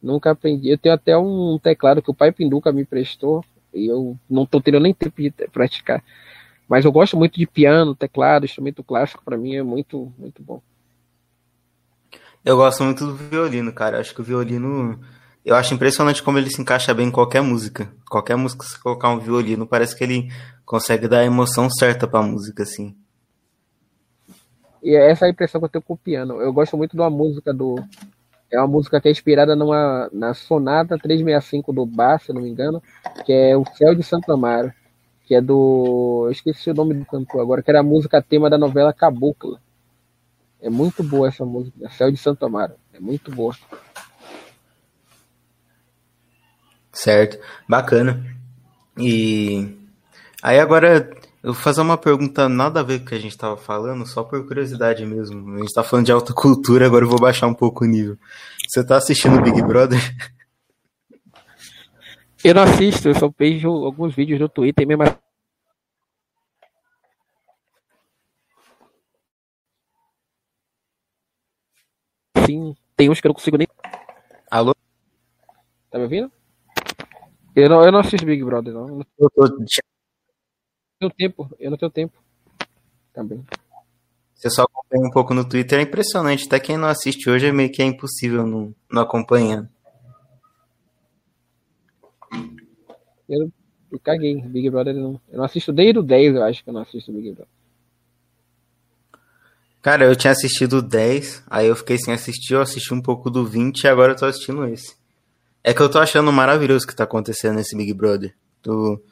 [0.00, 0.68] nunca aprendi.
[0.68, 4.60] Eu tenho até um teclado que o pai Pinduca me prestou e eu não estou
[4.60, 6.02] tendo nem tempo de praticar.
[6.68, 10.62] Mas eu gosto muito de piano, teclado, instrumento clássico, para mim é muito, muito bom.
[12.44, 13.98] Eu gosto muito do violino, cara.
[13.98, 15.00] Acho que o violino
[15.44, 17.92] eu acho impressionante como ele se encaixa bem em qualquer música.
[18.08, 20.28] Qualquer música, se colocar um violino, parece que ele
[20.64, 22.96] consegue dar a emoção certa pra música, assim.
[24.82, 26.40] E é essa é a impressão que eu tenho com o piano.
[26.40, 27.76] Eu gosto muito de uma música do.
[28.50, 32.48] É uma música que é inspirada numa, na Sonata 365 do Bar, se não me
[32.48, 32.82] engano,
[33.24, 34.72] que é O Céu de Santo Amaro,
[35.26, 36.24] que é do.
[36.26, 39.60] Eu esqueci o nome do cantor agora, que era a música tema da novela Cabocla.
[40.60, 42.74] É muito boa essa música, Céu de Santo Amaro.
[42.92, 43.54] É muito boa.
[46.94, 48.24] Certo, bacana.
[48.96, 49.76] E
[50.40, 51.10] aí agora
[51.42, 54.06] eu vou fazer uma pergunta nada a ver com o que a gente estava falando,
[54.06, 55.54] só por curiosidade mesmo.
[55.54, 58.16] A gente está falando de alta cultura, agora eu vou baixar um pouco o nível.
[58.68, 59.98] Você está assistindo Big Brother?
[62.44, 65.02] Eu não assisto, eu só vejo alguns vídeos no Twitter mesmo.
[72.44, 73.66] Sim, tem uns que eu não consigo nem.
[74.50, 74.74] Alô?
[75.90, 76.30] Tá me ouvindo?
[77.54, 79.04] Eu não, eu não assisto Big Brother, não.
[79.18, 79.48] Eu tô
[80.98, 82.22] tenho tempo, eu não tenho tempo.
[83.12, 83.44] Também.
[84.34, 86.46] Você só acompanha um pouco no Twitter, é impressionante.
[86.46, 89.68] Até quem não assiste hoje é meio que é impossível não, não acompanhar.
[93.28, 93.50] Eu,
[93.90, 95.20] eu caguei, Big Brother não.
[95.30, 97.48] Eu não assisto desde o 10, eu acho que eu não assisto Big Brother.
[99.80, 103.30] Cara, eu tinha assistido o 10, aí eu fiquei sem assistir, eu assisti um pouco
[103.30, 104.96] do 20 e agora eu tô assistindo esse.
[105.66, 108.36] É que eu tô achando maravilhoso o que tá acontecendo nesse Big Brother.
[108.62, 109.02] Do,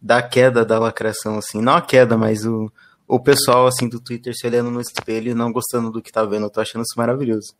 [0.00, 1.62] da queda da lacração, assim.
[1.62, 2.70] Não a queda, mas o,
[3.08, 6.22] o pessoal, assim, do Twitter se olhando no espelho e não gostando do que tá
[6.22, 6.44] vendo.
[6.44, 7.54] Eu tô achando isso maravilhoso.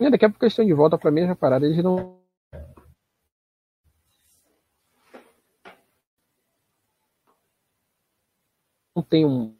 [0.00, 1.64] É, daqui a pouco eles estão de volta pra mesma parada.
[1.66, 2.20] Eles não.
[8.96, 9.54] Não tem um.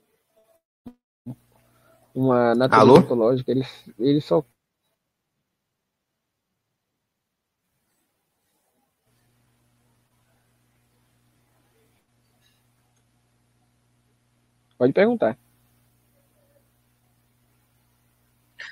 [2.14, 2.98] Uma natureza Alô?
[3.00, 3.50] ontológica.
[3.50, 4.44] Eles, eles só
[14.78, 15.38] Pode perguntar.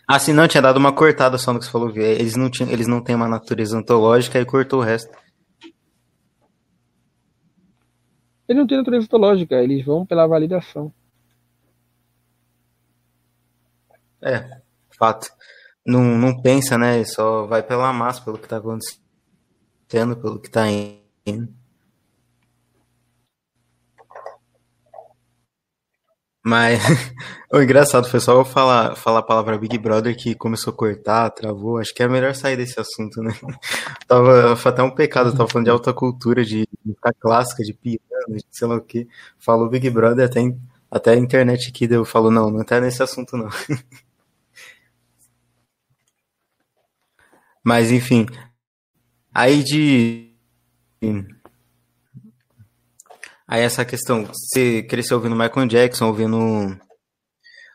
[0.06, 1.90] Ah, sim, não, tinha dado uma cortada só no que você falou.
[1.96, 5.10] Eles não, tinham, eles não têm uma natureza ontológica e cortou o resto.
[8.48, 10.92] Eles não têm natureza ontológica, eles vão pela validação.
[14.22, 14.60] É,
[14.98, 15.28] fato.
[15.84, 17.04] Não, não pensa, né?
[17.04, 20.66] Só vai pela massa, pelo que tá acontecendo, pelo que tá
[21.26, 21.62] indo.
[26.44, 26.80] Mas
[27.52, 31.30] o engraçado foi só eu falar, falar a palavra Big Brother que começou a cortar,
[31.30, 31.78] travou.
[31.78, 33.32] Acho que é melhor sair desse assunto, né?
[34.08, 38.36] Tava, foi até um pecado, tava falando de alta cultura, de música clássica, de piano,
[38.36, 39.08] de sei lá o que.
[39.38, 40.40] Falou Big Brother, até,
[40.90, 43.48] até a internet aqui deu, falou, não, não tá nesse assunto não.
[47.62, 48.26] Mas enfim.
[49.32, 50.32] Aí de
[53.46, 56.38] Aí essa questão, você cresceu ouvindo Michael Jackson, ouvindo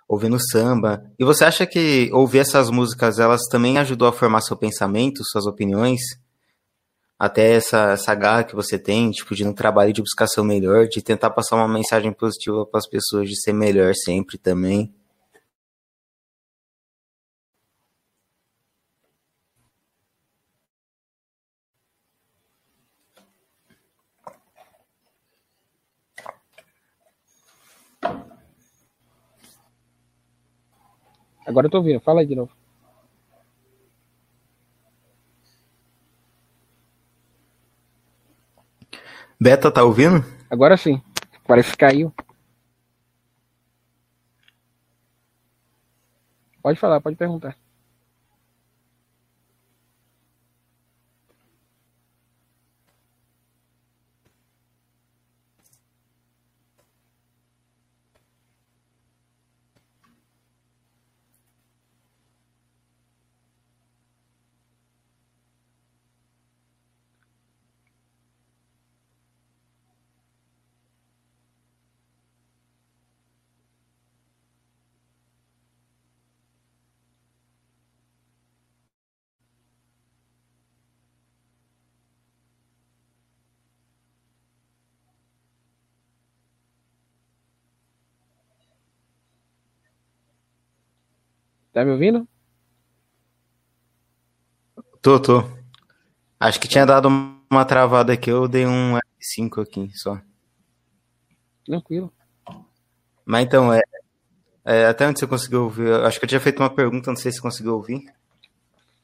[0.08, 4.56] ouvindo samba, e você acha que ouvir essas músicas, elas também ajudou a formar seu
[4.56, 6.00] pensamento, suas opiniões?
[7.20, 10.88] Até essa, essa garra que você tem, tipo, de no trabalho de buscar ser melhor,
[10.88, 14.94] de tentar passar uma mensagem positiva para as pessoas, de ser melhor sempre também.
[31.48, 32.52] Agora eu tô ouvindo, fala aí de novo.
[39.40, 40.26] Beta, tá ouvindo?
[40.50, 41.02] Agora sim.
[41.48, 42.14] Parece que caiu.
[46.62, 47.56] Pode falar, pode perguntar.
[91.78, 92.28] Tá me ouvindo?
[95.00, 95.44] Tô, tô.
[96.40, 100.20] Acho que tinha dado uma travada aqui, eu dei um F5 aqui só.
[101.64, 102.12] Tranquilo.
[103.24, 103.84] Mas então, é,
[104.66, 105.94] é, até onde você conseguiu ouvir?
[106.04, 108.12] Acho que eu tinha feito uma pergunta, não sei se você conseguiu ouvir.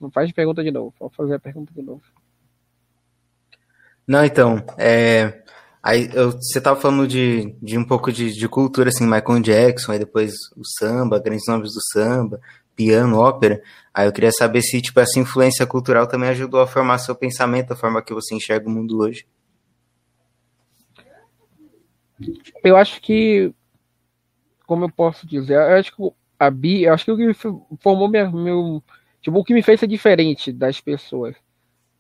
[0.01, 2.01] Não faz pergunta de novo, pode fazer a pergunta de novo.
[4.07, 5.43] Não, então, é,
[5.83, 9.91] Aí eu, você tava falando de, de um pouco de, de cultura, assim, Michael Jackson,
[9.91, 12.39] aí depois o samba, grandes nomes do samba,
[12.75, 13.61] piano, ópera.
[13.93, 17.73] Aí eu queria saber se, tipo, essa influência cultural também ajudou a formar seu pensamento,
[17.73, 19.25] a forma que você enxerga o mundo hoje.
[22.63, 23.53] Eu acho que,
[24.65, 27.33] como eu posso dizer, eu acho que a Bi, acho que o que
[27.79, 28.83] formou minha, meu,
[29.21, 31.35] tipo, o que me fez ser diferente das pessoas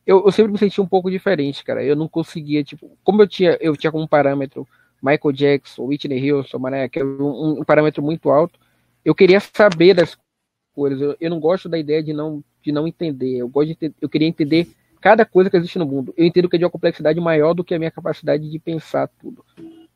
[0.05, 1.83] eu, eu sempre me senti um pouco diferente, cara.
[1.83, 4.67] Eu não conseguia, tipo, como eu tinha, eu tinha como parâmetro
[5.01, 8.57] Michael Jackson, Whitney Houston, Mariah é um, um, parâmetro muito alto,
[9.03, 10.17] eu queria saber das
[10.73, 10.99] coisas.
[11.01, 13.37] Eu, eu, não gosto da ideia de não, de não entender.
[13.37, 14.67] Eu gosto de eu queria entender
[15.01, 16.13] cada coisa que existe no mundo.
[16.17, 19.07] Eu entendo que é de uma complexidade maior do que a minha capacidade de pensar
[19.19, 19.43] tudo.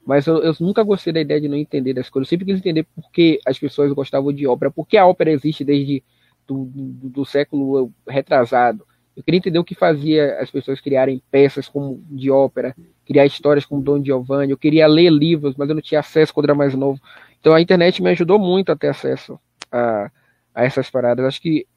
[0.05, 2.27] Mas eu, eu nunca gostei da ideia de não entender das coisas.
[2.27, 5.31] Eu sempre quis entender por que as pessoas gostavam de ópera, por que a ópera
[5.31, 6.03] existe desde
[6.47, 8.85] do, do, do século retrasado
[9.17, 13.65] eu queria entender o que fazia as pessoas criarem peças como de ópera, criar histórias
[13.65, 14.51] como Don Giovanni.
[14.51, 17.01] Eu queria ler livros, mas eu não tinha acesso quando era mais novo.
[17.39, 19.39] Então a internet me ajudou muito a ter acesso
[19.71, 20.11] a,
[20.57, 21.23] a essas paradas.
[21.23, 21.67] Acho que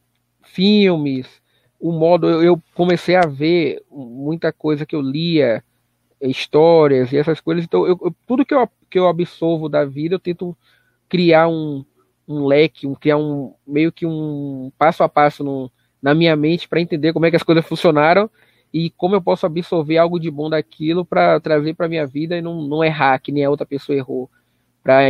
[0.43, 1.27] filmes,
[1.79, 5.63] o modo eu comecei a ver muita coisa que eu lia,
[6.19, 7.63] histórias e essas coisas.
[7.63, 10.57] Então eu, eu, tudo que eu, que eu absorvo da vida eu tento
[11.11, 11.85] criar um,
[12.27, 16.67] um leque, um, criar um meio que um passo a passo no, na minha mente
[16.67, 18.31] para entender como é que as coisas funcionaram
[18.73, 22.41] e como eu posso absorver algo de bom daquilo para trazer para minha vida e
[22.41, 24.31] não, não errar que nem a outra pessoa errou.
[24.83, 25.01] Para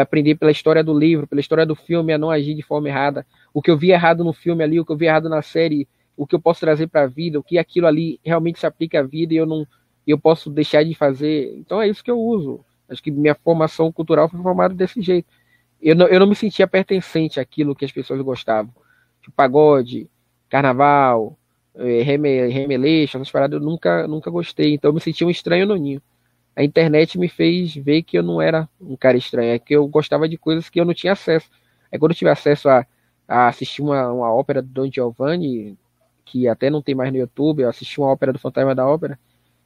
[0.00, 3.24] aprender pela história do livro, pela história do filme, a não agir de forma errada.
[3.54, 5.86] O que eu vi errado no filme ali, o que eu vi errado na série,
[6.16, 9.00] o que eu posso trazer para a vida, o que aquilo ali realmente se aplica
[9.00, 9.66] à vida e eu não
[10.06, 11.54] eu posso deixar de fazer.
[11.56, 12.64] Então é isso que eu uso.
[12.88, 15.28] Acho que minha formação cultural foi formada desse jeito.
[15.80, 18.72] Eu não, eu não me sentia pertencente àquilo que as pessoas gostavam.
[19.20, 20.08] Tipo, pagode,
[20.48, 21.38] carnaval,
[21.74, 24.74] é, remeleixo, essas paradas eu nunca, nunca gostei.
[24.74, 26.02] Então eu me sentia um estranho no ninho.
[26.54, 29.86] A internet me fez ver que eu não era um cara estranho, é que eu
[29.86, 31.48] gostava de coisas que eu não tinha acesso.
[31.90, 32.86] Aí quando eu tive acesso a,
[33.26, 35.78] a assistir uma, uma ópera do Don Giovanni,
[36.24, 39.18] que até não tem mais no YouTube, eu assisti uma ópera do Fantasma da Ópera,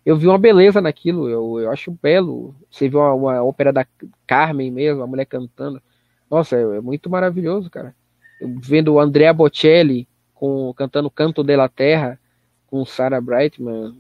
[0.07, 2.55] eu vi uma beleza naquilo, eu, eu acho belo.
[2.70, 3.85] Você viu uma, uma ópera da
[4.25, 5.83] Carmen mesmo, a mulher cantando.
[6.31, 7.92] Nossa, é, é muito maravilhoso, cara.
[8.40, 12.20] Eu, vendo o Andrea Bocelli com cantando Canto la Terra
[12.68, 13.99] com Sarah Brightman.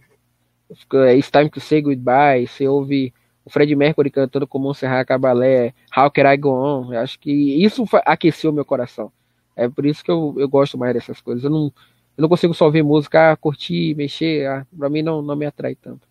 [0.70, 2.46] It's Time to Say Goodbye.
[2.46, 3.12] Você ouve
[3.44, 6.92] o Fred Mercury cantando com Montserrat Caballé, How Can I Go On.
[6.92, 9.12] Eu acho que isso aqueceu meu coração.
[9.54, 11.44] É por isso que eu, eu gosto mais dessas coisas.
[11.44, 11.72] Eu não,
[12.16, 14.46] eu não consigo só ouvir música, ah, curtir, mexer.
[14.46, 16.06] Ah, pra mim não, não me atrai tanto.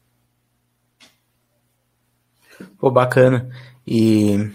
[2.80, 3.50] Pô, bacana.
[3.86, 4.52] E.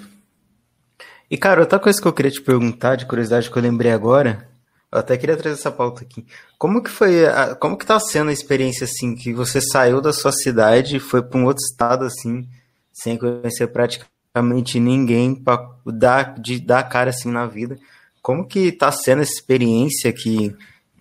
[1.31, 4.50] E, cara, outra coisa que eu queria te perguntar, de curiosidade que eu lembrei agora,
[4.93, 6.27] eu até queria trazer essa pauta aqui.
[6.59, 10.13] Como que foi, a, como que tá sendo a experiência assim que você saiu da
[10.13, 12.49] sua cidade e foi para um outro estado assim,
[12.93, 17.79] sem conhecer praticamente ninguém para dar de dar cara assim na vida?
[18.21, 20.55] Como que tá sendo essa experiência que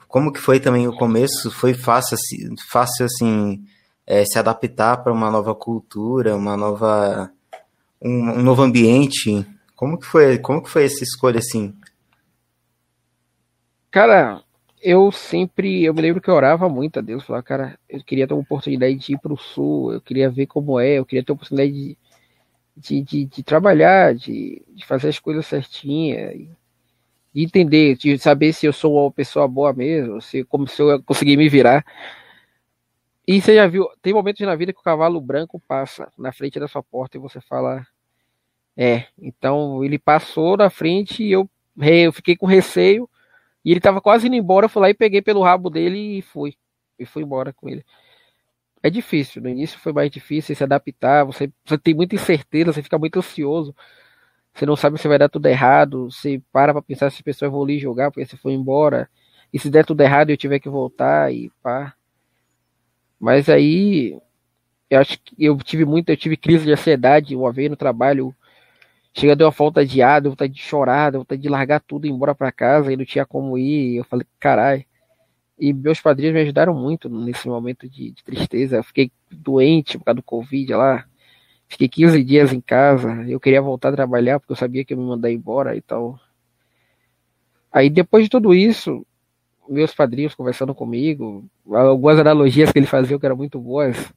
[0.08, 1.52] como que foi também o começo?
[1.52, 3.63] Foi fácil assim, fácil assim
[4.06, 7.32] é, se adaptar para uma nova cultura, uma nova
[8.02, 9.45] um, um novo ambiente?
[9.75, 11.73] Como que foi, como que foi essa escolha assim?
[13.91, 14.43] Cara,
[14.82, 18.28] eu sempre, eu me lembro que eu orava muito a Deus, falava, cara, eu queria
[18.28, 21.23] ter uma oportunidade de ir para o sul, eu queria ver como é, eu queria
[21.23, 21.97] ter a oportunidade de,
[22.78, 26.38] de, de, de trabalhar, de, de, fazer as coisas certinhas,
[27.34, 31.02] de entender, de saber se eu sou uma pessoa boa mesmo, se como se eu
[31.04, 31.84] conseguir me virar.
[33.28, 36.60] E você já viu, tem momentos na vida que o cavalo branco passa na frente
[36.60, 37.86] da sua porta e você fala,
[38.78, 41.49] é, então ele passou na frente e eu,
[41.82, 43.10] eu fiquei com receio
[43.63, 46.22] e ele tava quase indo embora, eu fui lá e peguei pelo rabo dele e
[46.22, 46.56] fui.
[46.98, 47.86] E fui embora com ele.
[48.82, 52.82] É difícil, no início foi mais difícil se adaptar, você, você tem muita incerteza, você
[52.82, 53.76] fica muito ansioso.
[54.54, 57.52] Você não sabe se vai dar tudo errado, você para pra pensar se a pessoa
[57.52, 59.10] vai ali jogar porque você foi embora.
[59.54, 61.93] E se der tudo errado eu tiver que voltar e pá.
[63.19, 64.17] Mas aí
[64.89, 68.36] eu acho que eu tive muito, eu tive crise de ansiedade uma vez no trabalho,
[69.13, 72.06] Chega, deu uma falta de ar, deu vontade de chorar, deu vontade de largar tudo
[72.06, 73.98] e ir embora para casa e não tinha como ir.
[73.98, 74.86] Eu falei, caralho.
[75.58, 78.78] E meus padrinhos me ajudaram muito nesse momento de, de, tristeza.
[78.78, 81.06] Eu fiquei doente por causa do Covid lá.
[81.67, 83.25] Fiquei 15 dias em casa.
[83.27, 86.19] Eu queria voltar a trabalhar porque eu sabia que eu me mandar embora e tal.
[87.71, 89.06] Aí depois de tudo isso,
[89.67, 94.12] meus padrinhos conversando comigo, algumas analogias que ele fazia que eram muito boas,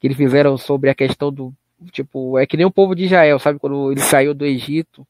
[0.00, 1.54] que eles fizeram sobre a questão do
[1.90, 3.58] Tipo, é que nem o povo de Israel, sabe?
[3.58, 5.06] Quando ele saiu do Egito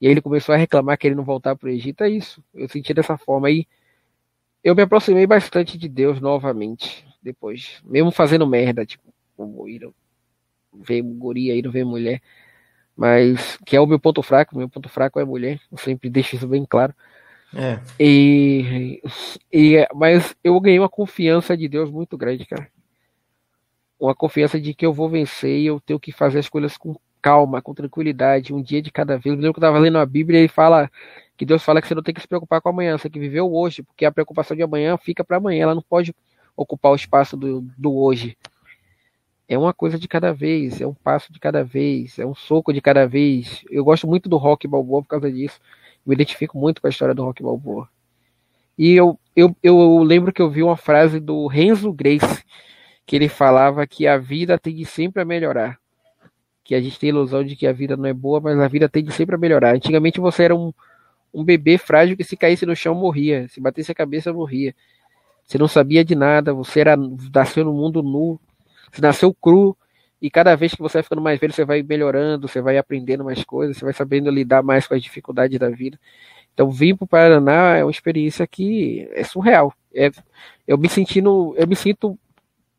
[0.00, 2.02] e aí ele começou a reclamar que ele não voltar para o Egito.
[2.02, 2.42] É isso.
[2.54, 3.48] Eu senti dessa forma.
[3.48, 3.66] Aí
[4.64, 7.06] eu me aproximei bastante de Deus novamente.
[7.22, 7.80] Depois.
[7.84, 9.92] Mesmo fazendo merda, tipo, como Irão.
[10.72, 12.22] ver guria aí, não ver mulher.
[12.96, 16.36] Mas que é o meu ponto fraco, meu ponto fraco é mulher, eu sempre deixo
[16.36, 16.94] isso bem claro.
[17.54, 17.80] É.
[17.98, 19.00] E,
[19.52, 22.68] e mas eu ganhei uma confiança de Deus muito grande, cara.
[24.00, 26.96] Uma confiança de que eu vou vencer e eu tenho que fazer as coisas com
[27.20, 29.26] calma, com tranquilidade, um dia de cada vez.
[29.26, 30.90] Eu lembro que eu estava lendo a Bíblia e fala
[31.36, 33.18] que Deus fala que você não tem que se preocupar com amanhã, você tem que
[33.20, 36.14] viver o hoje, porque a preocupação de amanhã fica para amanhã, ela não pode
[36.56, 38.36] ocupar o espaço do, do hoje.
[39.48, 42.72] É uma coisa de cada vez, é um passo de cada vez, é um soco
[42.72, 43.64] de cada vez.
[43.70, 45.58] Eu gosto muito do rock balboa por causa disso.
[46.06, 47.88] Me identifico muito com a história do rock balboa.
[48.78, 52.44] E eu, eu, eu lembro que eu vi uma frase do Renzo Grace,
[53.06, 55.80] que ele falava que a vida tende sempre a melhorar
[56.70, 58.68] que a gente tem a ilusão de que a vida não é boa, mas a
[58.68, 59.74] vida tende sempre a melhorar.
[59.74, 60.72] Antigamente você era um,
[61.34, 64.72] um bebê frágil que se caísse no chão morria, se batesse a cabeça morria.
[65.44, 66.96] Você não sabia de nada, você era
[67.34, 68.38] nasceu no mundo nu,
[68.92, 69.76] você nasceu cru
[70.22, 73.24] e cada vez que você vai ficando mais velho, você vai melhorando, você vai aprendendo
[73.24, 75.98] mais coisas, você vai sabendo lidar mais com as dificuldades da vida.
[76.54, 79.74] Então, vir para o Paraná é uma experiência que é surreal.
[79.92, 80.08] É,
[80.68, 82.16] eu me sentindo, eu me sinto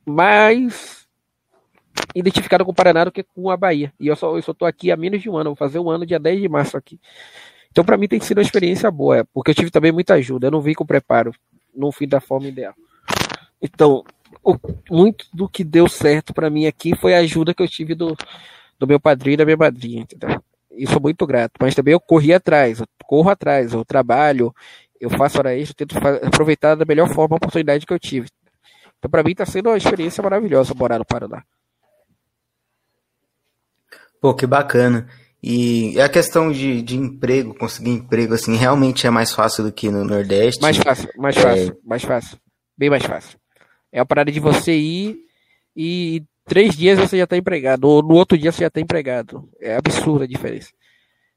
[0.05, 1.07] mais
[2.15, 3.93] identificado com o Paraná do que com a Bahia.
[3.99, 6.05] E eu só, eu só aqui há menos de um ano, vou fazer um ano
[6.05, 6.99] dia 10 de março aqui.
[7.71, 10.47] Então, para mim, tem sido uma experiência boa, porque eu tive também muita ajuda.
[10.47, 11.33] Eu não vim com preparo,
[11.73, 12.73] não fui da forma ideal.
[13.61, 14.03] Então,
[14.43, 14.57] o,
[14.89, 18.15] muito do que deu certo para mim aqui foi a ajuda que eu tive do,
[18.77, 20.41] do meu padrinho e da minha madrinha, entendeu?
[20.71, 21.53] E sou muito grato.
[21.59, 24.53] Mas também eu corri atrás, eu corro atrás, eu trabalho,
[24.99, 28.27] eu faço hora extra, tento aproveitar da melhor forma a oportunidade que eu tive.
[29.01, 31.43] Então, para mim, está sendo uma experiência maravilhosa morar no Paraná.
[34.21, 35.09] Pô, que bacana.
[35.41, 39.89] E a questão de, de emprego, conseguir emprego, assim, realmente é mais fácil do que
[39.89, 40.61] no Nordeste?
[40.61, 41.41] Mais fácil, mais é.
[41.41, 41.77] fácil, é...
[41.83, 42.37] mais fácil.
[42.77, 43.39] Bem mais fácil.
[43.91, 45.17] É a parada de você ir
[45.75, 49.49] e três dias você já está empregado, ou no outro dia você já está empregado.
[49.59, 50.69] É absurda a diferença.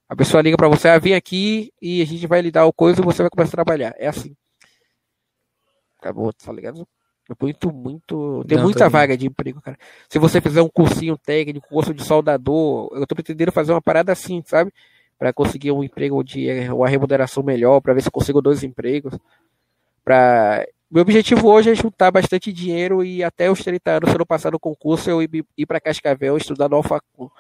[0.07, 2.75] A pessoa liga para você, ah, vem aqui e a gente vai lhe dar o
[2.75, 3.95] coisa e você vai começar a trabalhar.
[3.97, 4.37] É assim.
[5.99, 6.87] Acabou, tá ligado?
[7.41, 8.45] Muito, muito.
[8.47, 9.79] Tem Não, muita vaga de emprego, cara.
[10.09, 14.13] Se você fizer um cursinho técnico, curso de soldador, eu tô pretendendo fazer uma parada
[14.13, 14.71] assim, sabe?
[15.19, 19.19] Para conseguir um emprego de uma remuneração melhor, para ver se consigo dois empregos.
[20.05, 20.67] Pra...
[20.91, 24.27] Meu objetivo hoje é juntar bastante dinheiro e até os 30 anos, se eu não
[24.27, 27.31] passar no concurso, eu ir, ir para Cascavel estudar no Alfacom.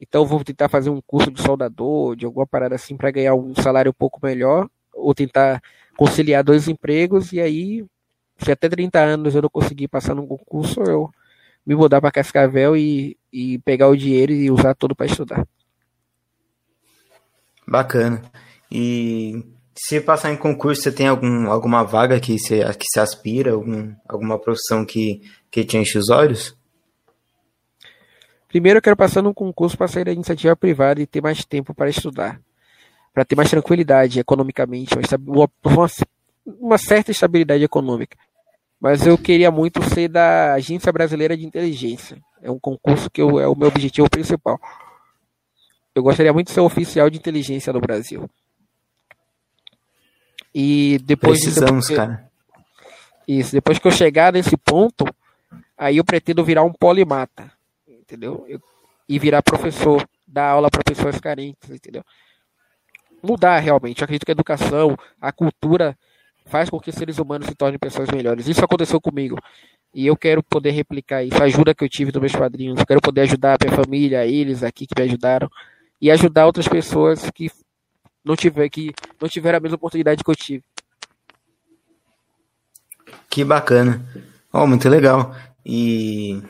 [0.00, 3.54] Então vou tentar fazer um curso de soldador, de alguma parada assim, para ganhar um
[3.54, 5.62] salário um pouco melhor, ou tentar
[5.96, 7.84] conciliar dois empregos e aí
[8.38, 11.10] se até 30 anos eu não conseguir passar num concurso, eu
[11.66, 15.46] me mudar para Cascavel e, e pegar o dinheiro e usar tudo para estudar.
[17.66, 18.22] Bacana.
[18.70, 23.52] E se passar em concurso, você tem algum, alguma vaga que você, que se aspira,
[23.52, 25.20] algum, alguma profissão que,
[25.50, 26.56] que te enche os olhos?
[28.48, 31.74] Primeiro, eu quero passar num concurso para sair da iniciativa privada e ter mais tempo
[31.74, 32.40] para estudar.
[33.12, 34.94] Para ter mais tranquilidade economicamente,
[35.26, 35.88] uma, uma,
[36.46, 38.16] uma certa estabilidade econômica.
[38.80, 42.22] Mas eu queria muito ser da Agência Brasileira de Inteligência.
[42.42, 44.60] É um concurso que eu, é o meu objetivo principal.
[45.94, 48.28] Eu gostaria muito de ser oficial de inteligência no Brasil.
[50.54, 52.30] E depois Precisamos, depois, cara.
[53.26, 55.04] Isso, depois que eu chegar nesse ponto,
[55.76, 57.50] aí eu pretendo virar um polimata,
[57.88, 58.44] entendeu?
[58.46, 58.60] Eu,
[59.08, 62.04] e virar professor, dar aula para pessoas carentes, entendeu?
[63.22, 64.00] Mudar realmente.
[64.00, 65.96] Eu acredito que a educação, a cultura
[66.46, 68.48] faz com que seres humanos se tornem pessoas melhores.
[68.48, 69.38] Isso aconteceu comigo.
[69.94, 72.78] E eu quero poder replicar isso, a ajuda que eu tive dos meus padrinhos.
[72.78, 75.50] Eu quero poder ajudar a minha família, eles aqui que me ajudaram,
[76.00, 77.50] e ajudar outras pessoas que
[78.24, 80.64] não, tiver, que não tiveram a mesma oportunidade que eu tive.
[83.30, 84.04] Que bacana.
[84.52, 85.34] Oh, muito legal.
[85.64, 86.42] E.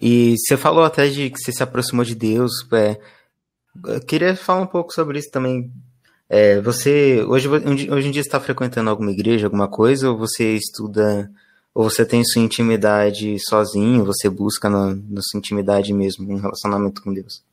[0.00, 2.52] E você falou até de que você se aproximou de Deus.
[2.72, 3.00] É,
[3.86, 5.72] eu queria falar um pouco sobre isso também.
[6.28, 11.30] É, você hoje, hoje em dia está frequentando alguma igreja, alguma coisa, ou você estuda,
[11.72, 17.00] ou você tem sua intimidade sozinho, você busca na, na sua intimidade mesmo, um relacionamento
[17.00, 17.44] com Deus?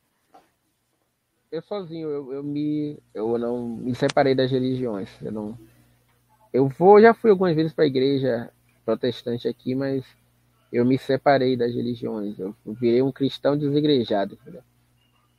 [1.52, 5.08] Eu sozinho, eu, eu me, eu não me separei das religiões.
[5.22, 5.58] Eu não,
[6.52, 8.50] eu vou, já fui algumas vezes para a igreja
[8.84, 10.04] protestante aqui, mas
[10.72, 12.36] eu me separei das religiões.
[12.40, 14.36] Eu virei um cristão desigrejado.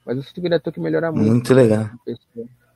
[0.06, 1.28] Mas eu sinto que ainda tenho que melhorar muito.
[1.28, 1.90] Muito legal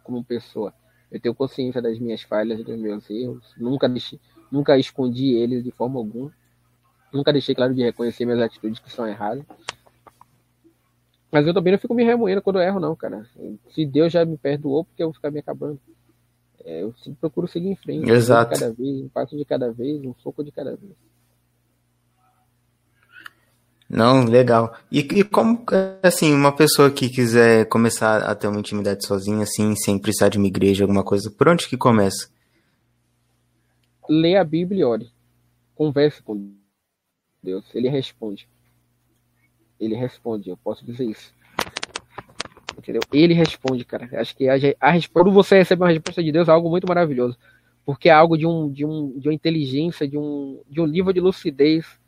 [0.09, 0.73] como pessoa.
[1.11, 3.53] Eu tenho consciência das minhas falhas e dos meus erros.
[3.57, 4.19] Nunca deixei,
[4.51, 6.33] nunca escondi eles de forma alguma.
[7.13, 9.43] Nunca deixei claro de reconhecer minhas atitudes que são erradas.
[11.31, 13.25] Mas eu também não fico me remoendo quando eu erro, não, cara.
[13.69, 15.79] Se Deus já me perdoou, porque eu vou ficar me acabando.
[16.65, 18.09] É, eu procuro seguir em frente.
[18.09, 18.51] Exato.
[18.51, 20.93] Um de cada vez, um passo de cada vez, um soco de cada vez.
[23.89, 24.75] Não, legal.
[24.91, 25.65] E, e como,
[26.03, 30.37] assim, uma pessoa que quiser começar a ter uma intimidade sozinha, assim, sem precisar de
[30.37, 32.29] uma igreja, alguma coisa, por onde que começa?
[34.07, 35.11] Lê a Bíblia e ore.
[35.73, 36.53] Converse com
[37.41, 37.65] Deus.
[37.73, 38.47] Ele responde.
[39.79, 41.33] Ele responde, eu posso dizer isso.
[42.77, 43.01] Entendeu?
[43.11, 44.07] Ele responde, cara.
[44.21, 47.35] Acho que a, a, quando você recebe uma resposta de Deus é algo muito maravilhoso.
[47.83, 51.11] Porque é algo de, um, de, um, de uma inteligência, de um, de um nível
[51.11, 51.98] de lucidez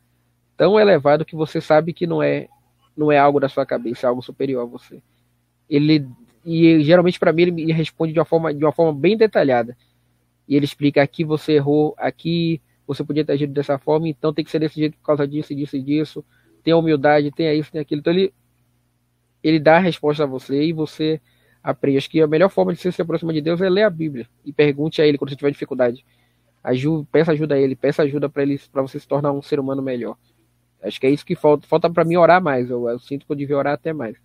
[0.61, 2.47] tão elevado que você sabe que não é
[2.95, 5.01] não é algo da sua cabeça, é algo superior a você.
[5.67, 6.07] Ele
[6.45, 9.75] e geralmente para mim ele me responde de uma forma de uma forma bem detalhada.
[10.47, 14.45] E ele explica aqui você errou, aqui você podia ter agido dessa forma, então tem
[14.45, 16.23] que ser desse jeito por causa disso, disso e disso.
[16.63, 18.01] Tenha humildade, tenha isso, tenha aquilo.
[18.01, 18.31] Então ele
[19.41, 21.19] ele dá a resposta a você e você
[21.63, 21.97] aprende.
[21.97, 24.27] Acho que a melhor forma de você se aproximar de Deus é ler a Bíblia
[24.45, 26.05] e pergunte a ele quando você tiver dificuldade.
[27.11, 29.81] Peça ajuda a ele, peça ajuda para ele para você se tornar um ser humano
[29.81, 30.15] melhor.
[30.83, 31.67] Acho que é isso que falta.
[31.67, 32.69] Falta para mim orar mais.
[32.69, 34.17] Eu, eu, sinto que eu devia orar até mais.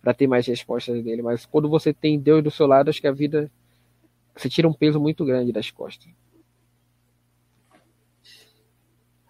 [0.00, 1.22] para ter mais respostas dele.
[1.22, 3.50] Mas quando você tem Deus do seu lado, acho que a vida.
[4.36, 6.08] Você tira um peso muito grande das costas.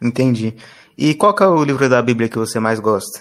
[0.01, 0.55] Entendi.
[0.99, 3.20] E qual é o livro da Bíblia que você mais gosta?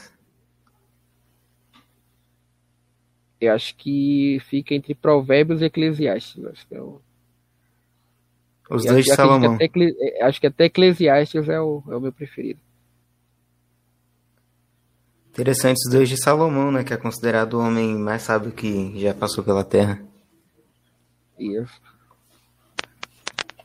[3.39, 6.43] Eu acho que fica entre Provérbios e Eclesiastes.
[6.45, 7.01] Acho que é o...
[8.69, 9.55] Os dois de Salomão.
[9.55, 9.69] Até,
[10.21, 12.59] acho que até Eclesiastes é o, é o meu preferido.
[15.31, 16.83] Interessante os dois de Salomão, né?
[16.83, 20.01] Que é considerado o homem mais sábio que já passou pela Terra.
[21.39, 21.81] Isso.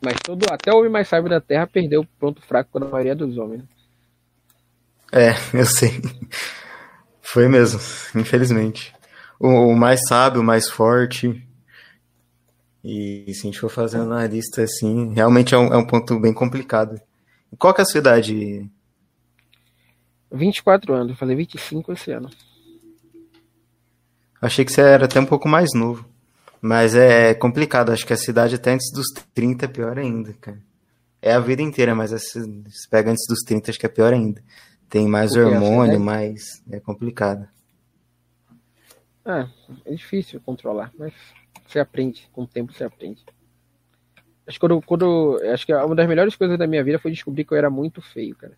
[0.01, 3.17] Mas todo, até o homem mais sábio da Terra perdeu o ponto fraco da maioria
[3.17, 3.65] dos homens.
[5.13, 6.01] É, eu sei.
[7.21, 7.81] Foi mesmo,
[8.15, 8.95] infelizmente.
[9.39, 11.45] O, o, mais sábio, o mais forte.
[12.85, 16.21] E se a gente for fazendo uma lista assim, realmente é um, é um ponto
[16.21, 17.01] bem complicado.
[17.59, 18.71] Qual que é a sua idade,
[20.37, 22.31] 24 anos, vou fazer 25 esse ano.
[24.41, 26.09] Achei que você era até um pouco mais novo.
[26.61, 30.59] Mas é complicado, acho que a cidade até antes dos 30 é pior ainda, cara.
[31.21, 34.43] É a vida inteira, mas se pega antes dos 30, acho que é pior ainda.
[34.89, 36.63] Tem mais Porque hormônio, mais.
[36.71, 37.49] É complicado.
[39.25, 39.49] Ah,
[39.85, 41.13] é difícil controlar, mas
[41.67, 43.25] você aprende, com o tempo você aprende.
[44.47, 47.45] Acho que, quando, quando, acho que uma das melhores coisas da minha vida foi descobrir
[47.45, 48.57] que eu era muito feio, cara.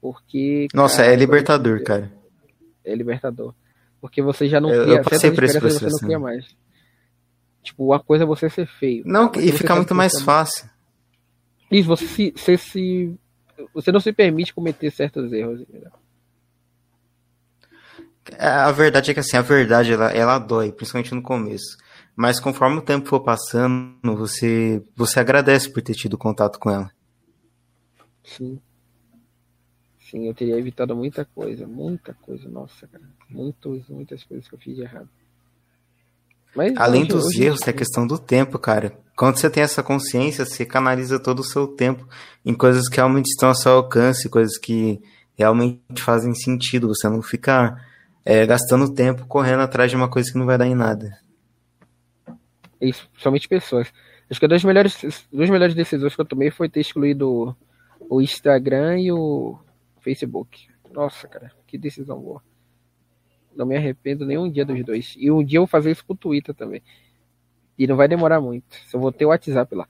[0.00, 0.68] Porque.
[0.74, 2.12] Nossa, cara, é libertador, cara.
[2.84, 3.54] É libertador.
[4.00, 4.96] Porque você já não eu, cria.
[4.98, 5.90] Eu passei por esse processo.
[5.90, 6.46] Você não cria mais.
[7.62, 9.02] Tipo, uma coisa é você ser feio.
[9.04, 10.68] Não, e fica muito mais fácil.
[11.70, 13.14] Isso, você se, você se.
[13.74, 15.60] Você não se permite cometer certos erros.
[15.60, 15.90] Entendeu?
[18.38, 21.76] A verdade é que assim, a verdade ela, ela dói, principalmente no começo.
[22.14, 26.90] Mas conforme o tempo for passando, você, você agradece por ter tido contato com ela.
[28.24, 28.60] Sim.
[30.10, 33.04] Sim, eu teria evitado muita coisa, muita coisa, nossa, cara.
[33.28, 35.08] Muitos, muitas coisas que eu fiz de errado.
[36.56, 38.98] Mas Além hoje, dos hoje erros, tem a questão do tempo, cara.
[39.14, 42.08] Quando você tem essa consciência, você canaliza todo o seu tempo
[42.44, 44.98] em coisas que realmente estão ao seu alcance, coisas que
[45.36, 46.88] realmente fazem sentido.
[46.88, 47.76] Você não fica
[48.24, 51.18] é, gastando tempo correndo atrás de uma coisa que não vai dar em nada.
[52.80, 53.92] Isso, somente pessoas.
[54.30, 57.54] Acho que uma das melhores, duas melhores decisões que eu tomei foi ter excluído
[58.08, 59.58] o Instagram e o
[60.08, 60.68] Facebook.
[60.90, 62.42] Nossa, cara, que decisão boa.
[63.54, 65.14] Não me arrependo nem um dia dos dois.
[65.18, 66.82] E um dia eu vou fazer isso com o Twitter também.
[67.78, 68.74] E não vai demorar muito.
[68.86, 69.86] Só vou ter o WhatsApp lá.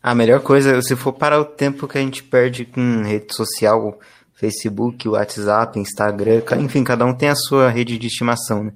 [0.00, 3.98] A melhor coisa, se for parar o tempo que a gente perde com rede social,
[4.32, 8.72] Facebook, WhatsApp, Instagram, enfim, cada um tem a sua rede de estimação, né?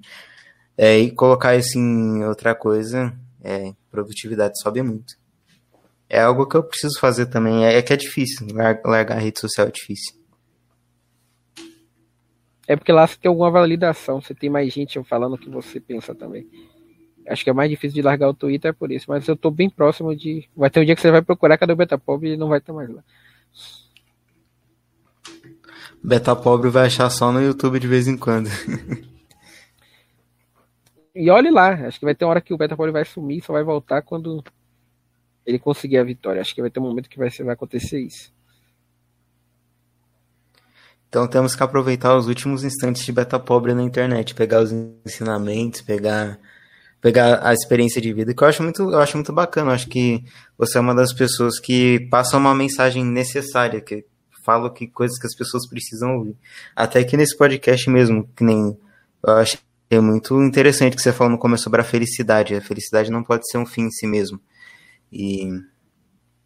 [0.76, 5.23] É, e colocar isso em outra coisa, é, produtividade sobe muito
[6.08, 7.64] é algo que eu preciso fazer também.
[7.64, 8.46] É, é que é difícil.
[8.84, 10.14] Largar a rede social é difícil.
[12.66, 15.78] É porque lá você tem alguma validação, você tem mais gente falando o que você
[15.78, 16.48] pensa também.
[17.28, 19.50] Acho que é mais difícil de largar o Twitter é por isso, mas eu tô
[19.50, 20.48] bem próximo de.
[20.56, 22.58] Vai ter um dia que você vai procurar cadê o Beta Pobre e não vai
[22.58, 23.02] estar mais lá.
[26.02, 28.48] Beta Pobre vai achar só no YouTube de vez em quando.
[31.14, 33.42] e olhe lá, acho que vai ter uma hora que o Beta Pobre vai sumir,
[33.42, 34.44] só vai voltar quando
[35.46, 36.40] ele conseguir a vitória.
[36.40, 38.32] Acho que vai ter um momento que vai, vai acontecer isso.
[41.08, 45.80] Então temos que aproveitar os últimos instantes de beta pobre na internet, pegar os ensinamentos,
[45.80, 46.38] pegar
[47.00, 49.70] pegar a experiência de vida, que eu acho muito, eu acho muito bacana.
[49.70, 50.24] Eu acho que
[50.56, 54.06] você é uma das pessoas que passa uma mensagem necessária, que
[54.42, 56.34] fala que coisas que as pessoas precisam ouvir.
[56.74, 58.74] Até aqui nesse podcast mesmo, que nem
[59.22, 59.58] eu acho
[60.02, 62.54] muito interessante que você falou no começo sobre a felicidade.
[62.54, 64.40] A felicidade não pode ser um fim em si mesmo.
[65.14, 65.48] E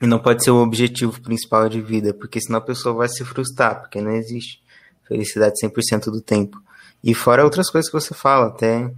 [0.01, 3.25] E não pode ser o objetivo principal de vida, porque senão a pessoa vai se
[3.25, 4.63] frustrar, porque não existe
[5.07, 6.63] felicidade 100% do tempo.
[7.03, 8.93] E fora outras coisas que você fala, até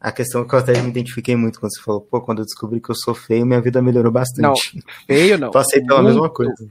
[0.00, 2.80] a questão que eu até me identifiquei muito quando você falou, pô, quando eu descobri
[2.80, 4.76] que eu sou feio, minha vida melhorou bastante.
[4.76, 5.50] Não, feio não.
[5.50, 6.68] Passei pela muito, mesma coisa.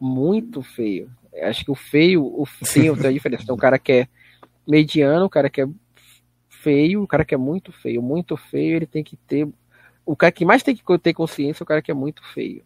[0.00, 1.10] Muito feio.
[1.42, 3.42] Acho que o feio, o feio tem a diferença.
[3.42, 4.08] Então, o cara que é
[4.66, 5.68] mediano, o cara que é
[6.48, 9.46] feio, o cara que é muito feio, muito feio, ele tem que ter.
[10.06, 12.64] O cara que mais tem que ter consciência é o cara que é muito feio.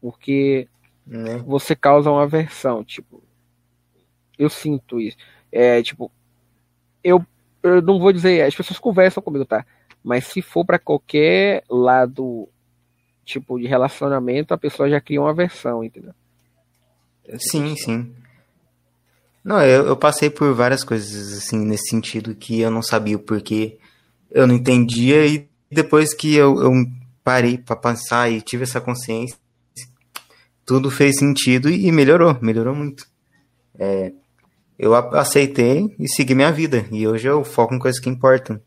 [0.00, 0.68] Porque
[1.04, 1.38] né?
[1.38, 3.22] você causa uma aversão, tipo.
[4.38, 5.16] Eu sinto isso.
[5.50, 6.10] É, tipo,
[7.02, 7.24] eu,
[7.62, 9.66] eu não vou dizer, as pessoas conversam comigo, tá?
[10.04, 12.48] Mas se for para qualquer lado,
[13.24, 16.14] tipo, de relacionamento, a pessoa já cria uma aversão, entendeu?
[17.38, 18.14] Sim, sim.
[19.42, 23.20] Não, eu, eu passei por várias coisas, assim, nesse sentido, que eu não sabia o
[23.20, 23.78] porquê,
[24.30, 26.72] eu não entendia, e depois que eu, eu
[27.22, 29.36] parei para pensar e tive essa consciência,
[30.64, 33.06] tudo fez sentido e melhorou, melhorou muito.
[33.78, 34.12] É,
[34.78, 38.60] eu aceitei e segui minha vida, e hoje eu foco em coisas que importam.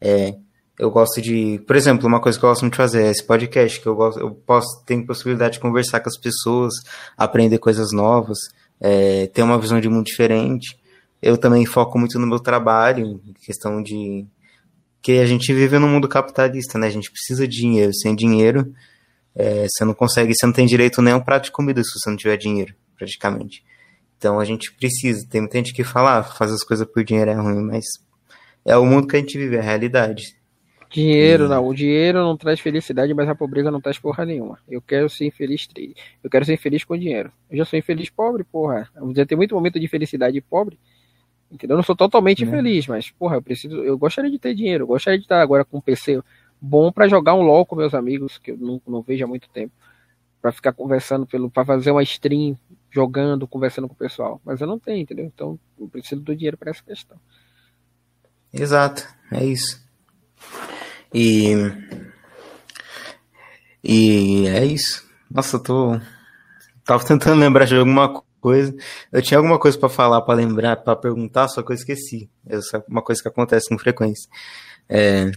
[0.00, 0.34] É,
[0.78, 3.24] eu gosto de, por exemplo, uma coisa que eu gosto muito de fazer é esse
[3.24, 6.72] podcast, que eu gosto, eu posso ter possibilidade de conversar com as pessoas,
[7.16, 8.38] aprender coisas novas,
[8.80, 10.78] é, ter uma visão de mundo diferente.
[11.20, 14.26] Eu também foco muito no meu trabalho, questão de
[15.02, 16.86] que a gente vive num mundo capitalista, né?
[16.86, 17.92] A gente precisa de dinheiro.
[17.92, 18.72] Sem dinheiro,
[19.34, 21.90] é, você não consegue, você não tem direito nem a um prato de comida se
[21.98, 23.64] você não tiver dinheiro, praticamente.
[24.16, 25.26] Então a gente precisa.
[25.28, 27.84] Tem muita gente que fala, ah, fazer as coisas por dinheiro é ruim, mas
[28.64, 30.40] é o mundo que a gente vive, é a realidade.
[30.88, 31.66] Dinheiro, não.
[31.66, 34.58] O dinheiro não traz felicidade, mas a pobreza não traz porra nenhuma.
[34.68, 35.66] Eu quero ser infeliz.
[36.22, 37.32] Eu quero ser infeliz com dinheiro.
[37.50, 38.88] Eu já sou infeliz pobre, porra.
[39.16, 40.78] Já tem muito momento de felicidade pobre.
[41.52, 41.74] Entendeu?
[41.74, 42.50] Eu não sou totalmente né?
[42.50, 43.76] feliz, mas, porra, eu preciso.
[43.84, 44.84] Eu gostaria de ter dinheiro.
[44.84, 46.22] Eu gostaria de estar agora com um PC
[46.58, 49.50] bom para jogar um LOL com meus amigos, que eu não, não vejo há muito
[49.50, 49.74] tempo.
[50.40, 51.50] para ficar conversando pelo.
[51.50, 52.58] para fazer uma stream,
[52.90, 54.40] jogando, conversando com o pessoal.
[54.44, 55.26] Mas eu não tenho, entendeu?
[55.26, 57.18] Então eu preciso do dinheiro para essa questão.
[58.50, 59.82] Exato, é isso.
[61.12, 61.52] E.
[63.84, 65.06] E é isso.
[65.30, 66.00] Nossa, eu tô.
[66.84, 68.74] Tava tentando lembrar de alguma coisa.
[69.10, 72.28] Eu tinha alguma coisa para falar, para lembrar, para perguntar, só que eu esqueci.
[72.44, 74.28] Essa é uma coisa que acontece com frequência.
[74.88, 75.30] É...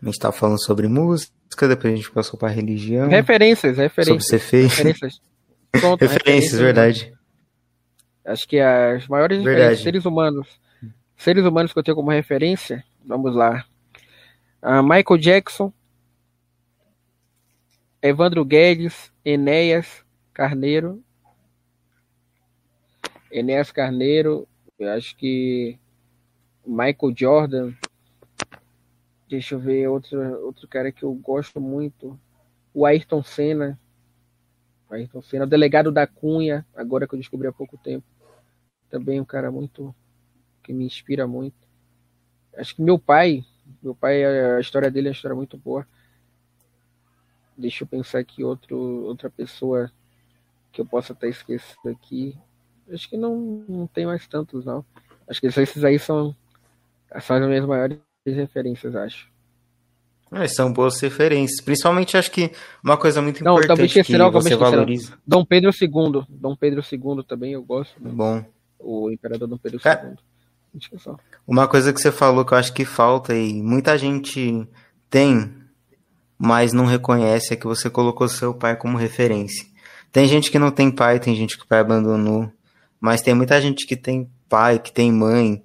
[0.00, 3.08] A gente tava falando sobre música, depois a gente passou para religião.
[3.08, 4.06] Referências, referências.
[4.06, 4.68] Sobre ser feio.
[4.68, 5.20] Referências.
[5.70, 7.12] Pronto, referências, referências, verdade.
[8.24, 9.80] Acho que as maiores verdade.
[9.80, 10.48] seres humanos.
[11.16, 13.64] Seres humanos que eu tenho como referência Vamos lá.
[14.62, 15.72] Uh, Michael Jackson,
[18.00, 20.01] Evandro Guedes, Enéas
[20.32, 21.02] Carneiro.
[23.30, 24.46] Enéas Carneiro,
[24.78, 25.78] eu acho que
[26.66, 27.72] Michael Jordan.
[29.28, 32.18] Deixa eu ver outro, outro cara que eu gosto muito.
[32.74, 33.78] O Ayrton Senna.
[34.90, 38.06] O Ayrton Senna, o delegado da Cunha, agora que eu descobri há pouco tempo.
[38.90, 39.94] Também um cara muito
[40.62, 41.66] que me inspira muito.
[42.54, 43.42] Acho que meu pai,
[43.82, 45.86] meu pai, a história dele é uma história muito boa.
[47.56, 49.90] Deixa eu pensar aqui outro, outra pessoa
[50.72, 52.36] que eu possa estar esquecendo aqui.
[52.90, 54.84] Acho que não, não tem mais tantos, não.
[55.28, 56.34] Acho que esses aí são,
[57.20, 59.30] são as minhas maiores referências, acho.
[60.32, 61.60] É, são boas referências.
[61.60, 62.50] Principalmente acho que
[62.82, 65.12] uma coisa muito não, importante que você valoriza.
[65.26, 66.24] Dom Pedro II.
[66.28, 67.94] Dom Pedro II também eu gosto.
[68.00, 68.42] Bom.
[68.78, 70.16] O imperador Dom Pedro II.
[71.46, 74.66] Uma coisa que você falou que eu acho que falta e muita gente
[75.10, 75.54] tem,
[76.38, 79.66] mas não reconhece é que você colocou seu pai como referência.
[80.12, 82.52] Tem gente que não tem pai, tem gente que o pai abandonou,
[83.00, 85.64] mas tem muita gente que tem pai, que tem mãe,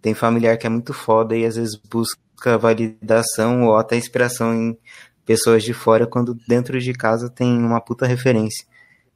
[0.00, 4.78] tem familiar que é muito foda e às vezes busca validação ou até inspiração em
[5.26, 8.64] pessoas de fora quando dentro de casa tem uma puta referência.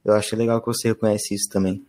[0.03, 1.81] Eu acho legal que você reconhece isso também.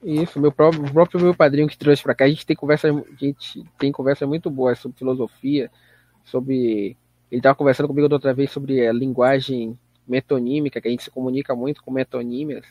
[0.00, 2.88] Isso, meu próprio, o próprio meu padrinho que trouxe para cá, a gente tem conversa,
[2.88, 5.68] a gente tem conversa muito boa sobre filosofia,
[6.24, 6.96] sobre
[7.28, 11.54] ele estava conversando comigo outra vez sobre a linguagem metonímica, que a gente se comunica
[11.54, 12.64] muito com metonímias.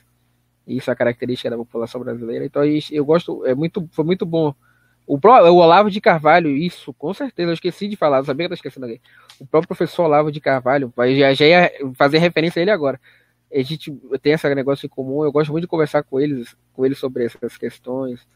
[0.67, 2.45] Isso é a característica da população brasileira.
[2.45, 4.53] Então eu gosto, é muito, foi muito bom.
[5.07, 8.55] O, o Olavo de Carvalho, isso, com certeza, eu esqueci de falar, sabia que eu
[8.55, 8.99] esquecendo aqui.
[9.39, 12.99] O próprio professor Olavo de Carvalho, já, já ia fazer referência a ele agora
[13.53, 15.23] a gente tem esse negócio em comum.
[15.23, 18.27] Eu gosto muito de conversar com eles, com eles sobre essas questões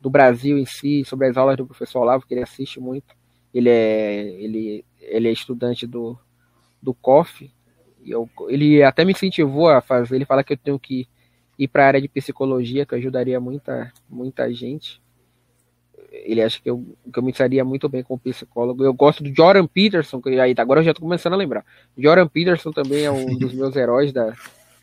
[0.00, 3.14] do Brasil em si, sobre as aulas do professor Olavo, que ele assiste muito.
[3.54, 6.18] Ele é, ele, ele é estudante do,
[6.82, 7.50] do COF.
[8.10, 10.16] Eu, ele até me incentivou a fazer.
[10.16, 11.08] Ele fala que eu tenho que
[11.58, 15.00] ir para a área de psicologia, que ajudaria muita, muita gente.
[16.10, 18.84] ele acha que eu, que eu me sairia muito bem como psicólogo.
[18.84, 21.64] Eu gosto do Jordan Peterson, que aí agora eu já tô começando a lembrar.
[21.96, 24.34] Jordan Peterson também é um dos meus heróis da,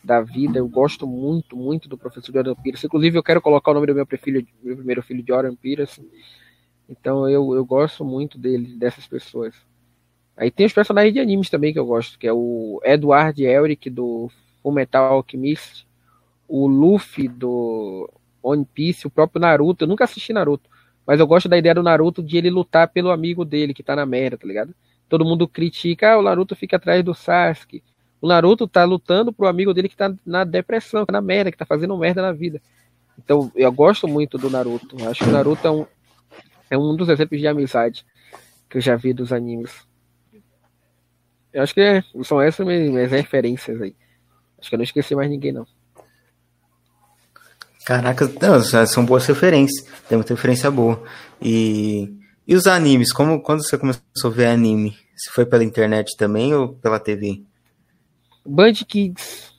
[0.03, 0.59] da vida.
[0.59, 2.87] Eu gosto muito, muito do professor Jordan Peterson.
[2.87, 6.03] Inclusive, eu quero colocar o nome do meu, filho, meu primeiro filho, Jordan Peterson.
[6.89, 9.55] Então, eu, eu gosto muito dele, dessas pessoas.
[10.35, 13.89] Aí tem os personagens de animes também que eu gosto, que é o Edward Elric
[13.89, 14.31] do
[14.61, 15.85] Fullmetal Alchemist,
[16.47, 18.09] o Luffy do
[18.41, 19.83] One Piece, o próprio Naruto.
[19.83, 20.69] Eu nunca assisti Naruto,
[21.05, 23.95] mas eu gosto da ideia do Naruto de ele lutar pelo amigo dele que tá
[23.95, 24.73] na merda, tá ligado?
[25.07, 27.83] Todo mundo critica, ah, o Naruto fica atrás do Sasuke.
[28.19, 31.57] O Naruto tá lutando pro amigo dele que tá na depressão, tá na merda, que
[31.57, 32.61] tá fazendo merda na vida.
[33.17, 34.95] Então, eu gosto muito do Naruto.
[35.07, 35.85] Acho que o Naruto é um,
[36.71, 38.05] é um dos exemplos de amizade
[38.69, 39.85] que eu já vi dos animes.
[41.53, 43.95] Eu acho que é, são essas minhas, minhas referências aí.
[44.59, 45.67] Acho que eu não esqueci mais ninguém, não.
[47.85, 49.85] Caraca, não, são boas referências.
[50.07, 51.03] Tem muita referência boa.
[51.41, 52.11] E,
[52.47, 53.11] e os animes?
[53.11, 54.97] Como, quando você começou a ver anime?
[55.15, 57.43] Se foi pela internet também ou pela TV?
[58.45, 59.53] Band Kids.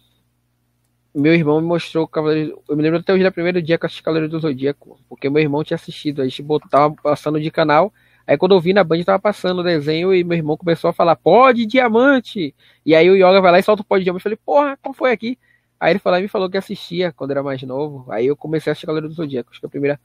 [1.15, 2.61] Meu irmão me mostrou o Cavaleiro.
[2.69, 4.99] Eu me lembro até hoje da primeiro dia que eu assisti Cavaleiro do Zodíaco.
[5.09, 6.23] Porque meu irmão tinha assistido.
[6.23, 7.93] A gente botava passando de canal.
[8.27, 10.93] Aí quando eu vi na Band tava passando o desenho e meu irmão começou a
[10.93, 12.55] falar, pode diamante!
[12.85, 14.21] E aí o Yoga vai lá e solta o pó de diamante.
[14.21, 15.39] Eu falei, porra, qual foi aqui?
[15.79, 18.11] Aí ele falou, me falou que assistia quando era mais novo.
[18.11, 19.51] Aí eu comecei a assistir Cavaleiro do Zodíaco.
[19.51, 20.01] Acho que a primeira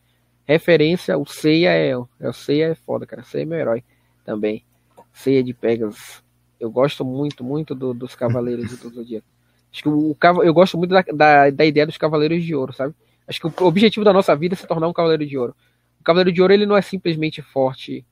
[0.46, 1.96] referência, o Seiya é.
[1.96, 3.24] O Seiya é foda, cara.
[3.24, 3.84] Seiya é meu herói
[4.26, 4.66] também.
[5.14, 6.22] Seiya de Pegasus.
[6.60, 9.26] Eu gosto muito, muito do, dos Cavaleiros do Zodíaco.
[9.72, 12.74] Acho que o, o, eu gosto muito da, da, da, ideia dos Cavaleiros de Ouro,
[12.74, 12.94] sabe?
[13.28, 15.56] Acho que o objetivo da nossa vida é se tornar um Cavaleiro de Ouro.
[16.00, 18.06] O Cavaleiro de Ouro ele não é simplesmente forte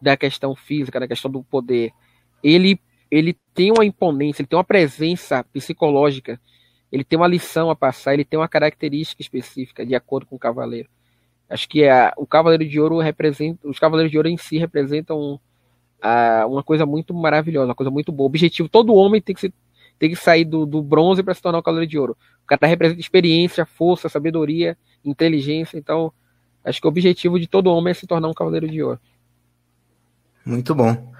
[0.00, 1.92] da questão física, da questão do poder.
[2.42, 2.80] Ele
[3.10, 6.38] ele tem uma imponência, ele tem uma presença psicológica,
[6.92, 10.38] ele tem uma lição a passar, ele tem uma característica específica de acordo com o
[10.38, 10.90] cavaleiro.
[11.48, 15.40] Acho que é, o Cavaleiro de Ouro representa, os Cavaleiros de Ouro em si representam
[16.02, 18.26] a, uma coisa muito maravilhosa, uma coisa muito boa.
[18.26, 19.50] O objetivo, todo homem tem que,
[19.98, 22.16] tem que sair do, do bronze para se tornar o Cavaleiro de Ouro.
[22.42, 25.78] O cara representa experiência, força, sabedoria, inteligência.
[25.78, 26.12] Então,
[26.68, 29.00] acho que o objetivo de todo homem é se tornar um Cavaleiro de Ouro.
[30.44, 31.12] Muito bom.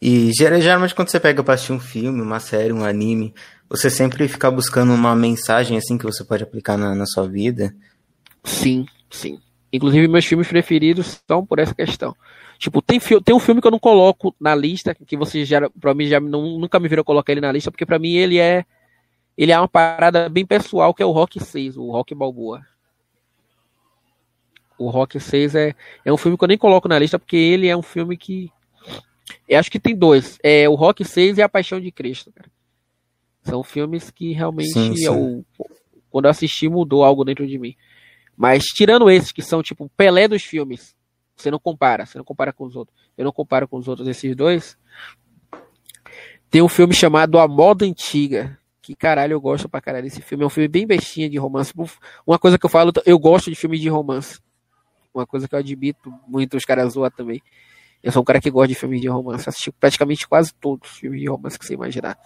[0.00, 3.32] E geralmente quando você pega pra assistir um filme, uma série, um anime,
[3.68, 7.74] você sempre fica buscando uma mensagem assim que você pode aplicar na, na sua vida?
[8.42, 9.38] Sim, sim.
[9.72, 12.14] Inclusive meus filmes preferidos são por essa questão.
[12.58, 15.94] Tipo, tem, tem um filme que eu não coloco na lista, que você já, pra
[15.94, 18.64] mim, já não, nunca me viram colocar ele na lista, porque para mim ele é
[19.36, 22.60] ele é uma parada bem pessoal, que é o Rock 6, o Rock Balboa.
[24.82, 25.74] O Rock 6 é,
[26.04, 28.50] é um filme que eu nem coloco na lista, porque ele é um filme que
[29.48, 30.38] eu acho que tem dois.
[30.42, 32.50] É o Rock 6 e A Paixão de Cristo, cara.
[33.42, 35.04] São filmes que realmente sim, sim.
[35.04, 35.44] Eu,
[36.10, 37.74] quando eu assisti mudou algo dentro de mim.
[38.36, 40.94] Mas tirando esses que são tipo Pelé dos filmes,
[41.36, 42.96] você não compara, você não compara com os outros.
[43.16, 44.76] Eu não comparo com os outros esses dois.
[46.50, 50.44] Tem um filme chamado A Moda Antiga, que caralho eu gosto pra caralho desse filme.
[50.44, 51.72] É um filme bem bestinha de romance.
[52.26, 54.40] Uma coisa que eu falo, eu gosto de filmes de romance.
[55.14, 57.42] Uma coisa que eu admito muito, os caras zoam também.
[58.02, 59.48] Eu sou um cara que gosta de filmes de romance.
[59.48, 62.18] Assisti praticamente quase todos os filmes de romance que você imaginar.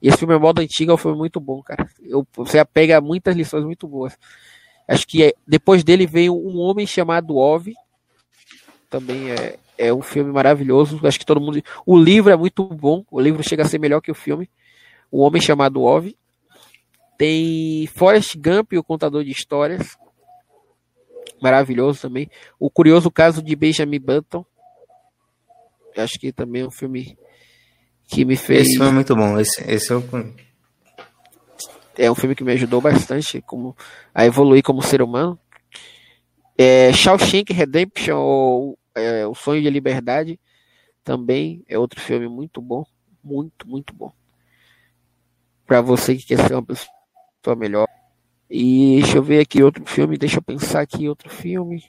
[0.00, 1.88] E esse filme é modo antigo, é um filme muito bom, cara.
[2.02, 4.16] Eu, você pega muitas lições muito boas.
[4.86, 7.74] Acho que é, depois dele veio um homem chamado Ove.
[8.88, 11.00] Também é, é um filme maravilhoso.
[11.04, 11.60] Acho que todo mundo.
[11.84, 13.04] O livro é muito bom.
[13.10, 14.48] O livro chega a ser melhor que o filme.
[15.10, 16.16] O homem chamado Ove.
[17.18, 19.96] Tem Forrest Gump, o contador de histórias.
[21.42, 22.30] Maravilhoso também.
[22.58, 24.44] O curioso caso de Benjamin Button
[26.00, 27.16] acho que também é um filme
[28.06, 28.62] que me fez.
[28.62, 29.38] Esse filme é muito bom.
[29.38, 30.02] Esse, esse é, o...
[31.96, 33.76] é um filme que me ajudou bastante como,
[34.14, 35.38] a evoluir como ser humano.
[36.56, 40.38] É, Shawshank Redemption, ou é, O Sonho de Liberdade,
[41.02, 42.84] também é outro filme muito bom.
[43.22, 44.12] Muito, muito bom.
[45.66, 47.88] Para você que quer ser uma pessoa melhor.
[48.50, 51.84] E deixa eu ver aqui outro filme, deixa eu pensar aqui outro filme.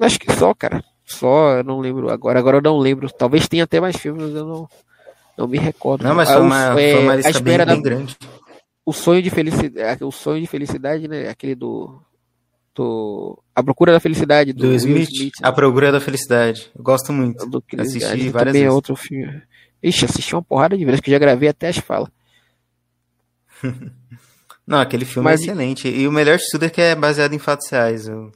[0.00, 0.84] Acho que só, cara.
[1.04, 2.38] Só, eu não lembro agora.
[2.38, 3.10] Agora eu não lembro.
[3.10, 4.68] Talvez tenha até mais filmes, mas eu não,
[5.36, 6.02] não me recordo.
[6.02, 8.16] Não, mas foi uma, é, foi uma lista bem, bem grande.
[8.84, 11.28] O sonho de felicidade, o sonho de felicidade, né?
[11.28, 12.00] Aquele do
[12.74, 15.48] do A Procura da Felicidade do, do Smith, Smith né?
[15.48, 16.70] A Procura da Felicidade.
[16.76, 17.46] Eu gosto muito.
[17.46, 18.66] Do que assisti várias também é vezes.
[18.66, 19.42] é outro filme.
[19.82, 22.10] Ixi, assisti uma porrada de vezes que já gravei até as falas.
[24.66, 25.88] Não, aquele filme é Mas, é excelente.
[25.88, 28.08] E o melhor de tudo é que é baseado em fatos reais.
[28.08, 28.32] Eu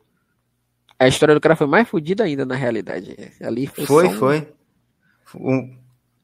[1.00, 3.16] a história do cara foi mais fodida ainda, na realidade.
[3.40, 3.86] Ali foi.
[3.86, 4.12] Foi, um...
[4.12, 4.52] foi.
[5.34, 5.74] O,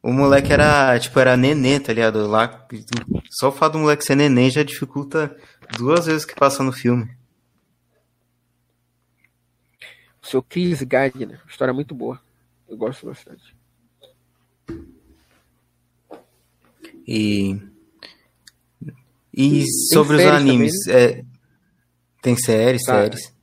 [0.03, 2.27] o moleque era, tipo, era nenê, tá ligado?
[2.27, 2.69] Lá,
[3.31, 5.35] só o fato do moleque ser nenê já dificulta
[5.79, 7.09] duas vezes que passa no filme.
[10.23, 11.41] O seu Chris Gardner.
[11.49, 12.21] História muito boa.
[12.69, 13.57] Eu gosto bastante.
[17.09, 17.59] E.
[19.37, 20.73] E sobre os animes.
[20.89, 21.23] É...
[22.23, 22.95] Tem séries, tá.
[22.95, 23.35] séries.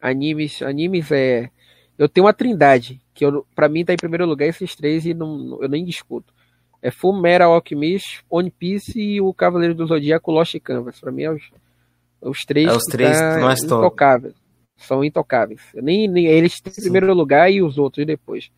[0.00, 1.50] Animes, animes é.
[1.98, 5.14] Eu tenho uma trindade, que eu, pra mim tá em primeiro lugar esses três e
[5.14, 6.32] não, eu nem discuto.
[6.82, 11.00] É Full Metal Alchemist, One Piece e o Cavaleiro do Zodíaco Lost Canvas.
[11.00, 11.42] Pra mim é os,
[12.20, 14.34] os três, é os três tá mais intocáveis.
[14.76, 15.60] São intocáveis.
[15.74, 18.50] Nem, nem, eles têm em primeiro lugar e os outros depois.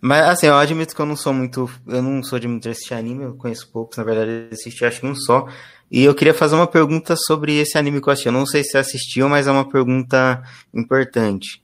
[0.00, 1.70] Mas assim, eu admito que eu não sou muito.
[1.86, 5.06] Eu não sou de muito assistir anime, eu conheço poucos, na verdade, assisti acho que
[5.06, 5.46] um só.
[5.90, 8.28] E eu queria fazer uma pergunta sobre esse anime que eu assisti.
[8.28, 10.42] Eu não sei se assistiu, mas é uma pergunta
[10.72, 11.62] importante.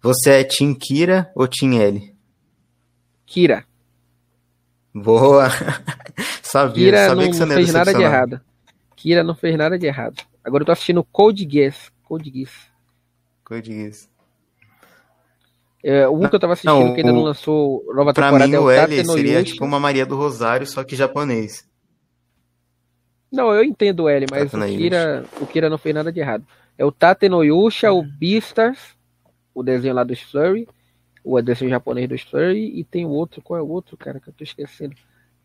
[0.00, 2.14] Você é Team Kira ou Team L?
[3.26, 3.64] Kira.
[4.94, 5.48] Boa!
[6.40, 8.40] sabia, Kira sabia não, que você não fez nada de errado.
[8.94, 10.22] Kira não fez nada de errado.
[10.44, 11.90] Agora eu tô assistindo Code Geass.
[12.04, 12.52] Code Geass.
[13.44, 14.08] Code Geass.
[15.86, 18.48] É, um que eu tava assistindo não, que ainda o, não lançou nova pra temporada
[18.48, 21.68] mim, é o L seria tipo uma Maria do Rosário, só que japonês.
[23.30, 26.46] Não, eu entendo o L, mas o Kira, o Kira não fez nada de errado.
[26.78, 28.96] É o Tate no Yusha, o Beastars,
[29.54, 30.66] o desenho lá do Flurry,
[31.22, 34.28] o desenho japonês do Flurry, e tem o outro, qual é o outro, cara, que
[34.30, 34.94] eu tô esquecendo?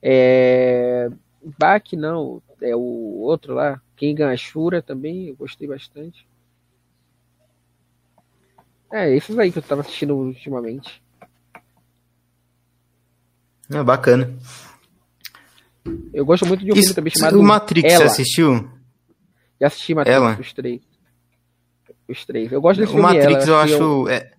[0.02, 1.10] É.
[1.58, 6.29] Bak, não, é o outro lá, Kengan Ashura também, eu gostei bastante.
[8.92, 11.02] É, esses aí que eu tava assistindo ultimamente.
[13.72, 14.36] É bacana.
[16.14, 18.08] Eu gosto muito de um Isso, filme também chamado O Matrix, Ela.
[18.10, 18.70] você assistiu?
[19.62, 20.38] Já assisti Matrix, Ela.
[20.40, 20.82] os três.
[22.08, 22.52] Os três.
[22.52, 23.74] Eu gosto desse o filme Matrix Ela, eu acho...
[23.74, 24.32] Eu, é...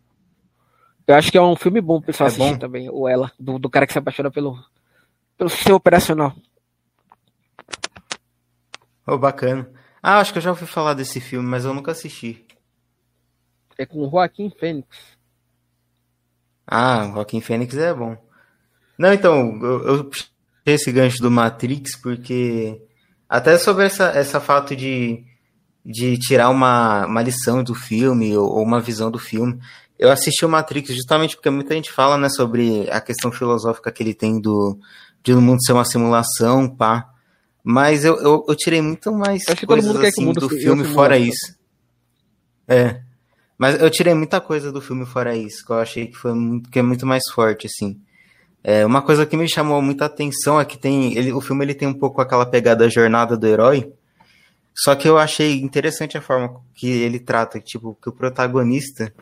[1.07, 2.59] eu acho que é um filme bom pro pessoal é assistir bom?
[2.59, 2.90] também.
[2.90, 4.59] O Ela, do, do cara que se apaixona pelo,
[5.38, 6.34] pelo seu operacional.
[9.07, 9.68] Oh, bacana.
[10.03, 12.44] Ah, acho que eu já ouvi falar desse filme, mas eu nunca assisti.
[13.81, 14.87] É com o Joaquim Fênix.
[16.66, 18.14] Ah, Joaquim Fênix é bom.
[18.99, 20.11] Não, então, eu, eu
[20.66, 22.78] esse gancho do Matrix, porque
[23.26, 25.24] até sobre essa, essa fato de,
[25.83, 29.59] de tirar uma, uma lição do filme ou, ou uma visão do filme.
[29.99, 34.03] Eu assisti o Matrix justamente porque muita gente fala né, sobre a questão filosófica que
[34.03, 34.78] ele tem do,
[35.22, 37.09] de o mundo ser uma simulação, pá.
[37.64, 41.59] Mas eu, eu, eu tirei muito mais Acho coisas assim, do filme fora isso.
[42.68, 43.09] É.
[43.61, 46.70] Mas eu tirei muita coisa do filme fora isso, que eu achei que foi muito,
[46.70, 48.00] que é muito mais forte, assim.
[48.64, 51.14] É, uma coisa que me chamou muita atenção é que tem.
[51.14, 53.92] Ele, o filme ele tem um pouco aquela pegada jornada do herói.
[54.74, 59.12] Só que eu achei interessante a forma que ele trata, tipo, que o protagonista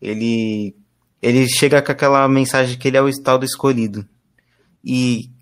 [0.00, 0.76] ele
[1.20, 4.08] ele chega com aquela mensagem que ele é o estado escolhido.
[4.84, 5.32] E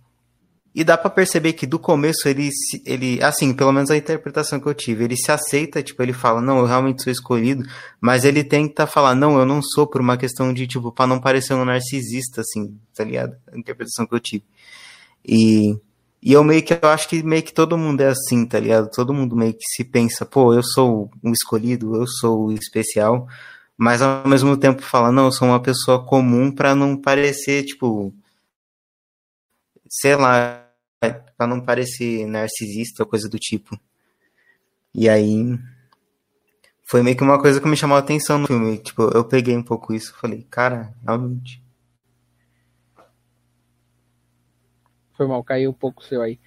[0.74, 2.48] e dá para perceber que do começo ele,
[2.86, 6.40] ele, assim, pelo menos a interpretação que eu tive, ele se aceita, tipo, ele fala,
[6.40, 7.62] não, eu realmente sou escolhido,
[8.00, 11.20] mas ele tenta falar, não, eu não sou por uma questão de, tipo, pra não
[11.20, 13.36] parecer um narcisista, assim, tá ligado?
[13.52, 14.44] A interpretação que eu tive.
[15.24, 15.76] E,
[16.22, 18.90] e eu meio que, eu acho que meio que todo mundo é assim, tá ligado?
[18.90, 23.28] Todo mundo meio que se pensa, pô, eu sou um escolhido, eu sou especial,
[23.76, 28.14] mas ao mesmo tempo fala, não, eu sou uma pessoa comum para não parecer, tipo,
[29.88, 30.61] sei lá,
[31.36, 33.78] para não parecer narcisista ou coisa do tipo.
[34.94, 35.58] E aí
[36.84, 38.78] foi meio que uma coisa que me chamou a atenção no filme.
[38.78, 41.62] Tipo, eu peguei um pouco isso, falei, cara, realmente.
[45.14, 46.38] Foi mal, caiu um pouco o seu aí.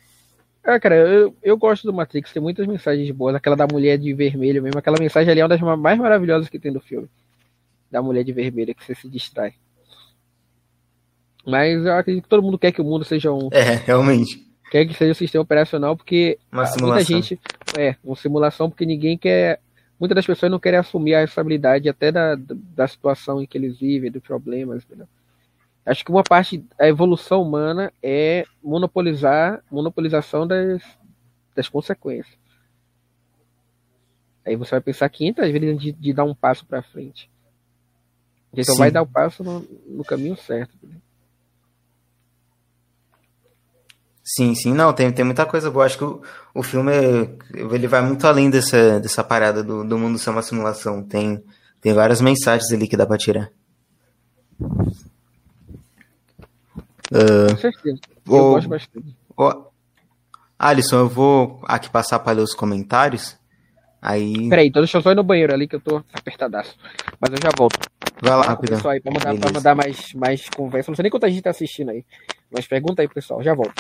[0.64, 3.36] Ah, cara, eu, eu gosto do Matrix, tem muitas mensagens boas.
[3.36, 6.60] Aquela da mulher de vermelho mesmo, aquela mensagem ali é uma das mais maravilhosas que
[6.60, 7.08] tem do filme.
[7.91, 9.53] Da mulher de vermelho, que você se distrai.
[11.45, 13.49] Mas eu acredito que todo mundo quer que o mundo seja um.
[13.51, 14.45] É, realmente.
[14.76, 17.39] Quer que seja um sistema operacional, porque uma muita gente.
[17.80, 19.61] É, uma simulação, porque ninguém quer.
[19.97, 23.80] Muitas das pessoas não querem assumir a responsabilidade até da, da situação em que eles
[23.80, 24.84] vivem, dos problemas.
[24.84, 25.07] Entendeu?
[25.86, 30.84] Acho que uma parte da evolução humana é monopolizar, monopolização das,
[31.55, 32.38] das consequências.
[34.45, 37.30] Aí você vai pensar 500 vezes de, de dar um passo para frente.
[38.51, 38.80] Então Sim.
[38.80, 40.76] vai dar o passo no, no caminho certo.
[40.76, 40.99] Entendeu?
[44.28, 45.86] Sim, sim, não, tem, tem muita coisa boa.
[45.86, 46.19] Acho que o,
[46.55, 46.91] o filme
[47.53, 51.03] ele vai muito além dessa, dessa parada do, do mundo ser uma simulação.
[51.03, 51.43] Tem,
[51.80, 53.51] tem várias mensagens ali que dá pra tirar.
[57.11, 57.99] Uh, Com certeza.
[58.26, 59.15] Eu o, gosto bastante.
[59.38, 59.65] O,
[60.57, 63.38] Alisson, eu vou aqui passar para ler os comentários.
[64.01, 64.49] Aí.
[64.49, 66.76] Peraí, então deixa eu só ir no banheiro ali que eu tô apertadaço.
[67.19, 67.80] Mas eu já volto.
[68.21, 68.78] Vai lá, rapidão.
[68.78, 70.89] Pessoal aí, pra mandar, pra mandar mais, mais conversa.
[70.89, 72.03] Não sei nem quanta gente tá assistindo aí.
[72.49, 73.43] Mas pergunta aí, pessoal.
[73.43, 73.73] Já volto.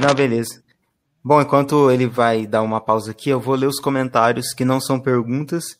[0.00, 0.62] Não, beleza.
[1.22, 4.80] Bom, enquanto ele vai dar uma pausa aqui, eu vou ler os comentários que não
[4.80, 5.78] são perguntas,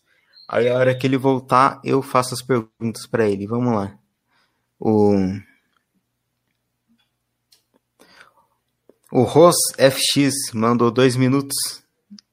[0.48, 3.46] Aí a hora que ele voltar, eu faço as perguntas para ele.
[3.46, 3.92] Vamos lá.
[4.80, 5.14] O
[9.12, 11.54] O Ros FX mandou dois minutos.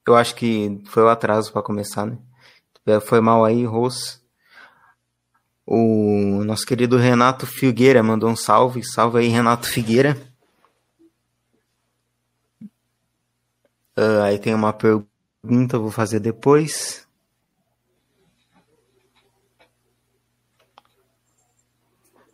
[0.08, 2.18] Eu acho que foi o atraso para começar, né?
[3.02, 4.22] Foi mal aí, Ros.
[5.66, 8.82] O nosso querido Renato Figueira mandou um salve.
[8.84, 10.18] Salve aí, Renato Figueira.
[13.98, 17.08] Uh, aí tem uma pergunta, vou fazer depois.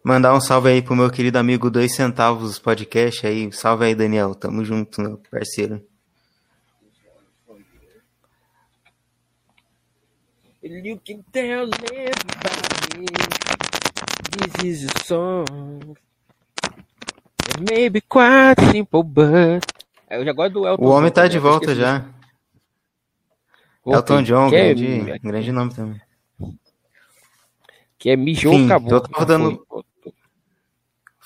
[0.04, 3.52] Mandar um salve aí pro meu querido amigo Dois Centavos Podcast aí.
[3.52, 4.34] Salve aí, Daniel.
[4.34, 5.86] Tamo junto, meu parceiro.
[10.64, 13.06] You can tell everybody
[14.32, 15.96] this is a song.
[17.60, 19.81] Maybe quite simple, but.
[20.12, 22.06] Eu já gosto do Elton O homem tá de volta já.
[23.86, 25.18] Elton John, grande, é...
[25.20, 26.02] grande nome também.
[27.98, 28.92] Que é mijou, Enfim, acabou.
[28.94, 29.66] Eu tava dando.
[29.68, 29.84] Foi.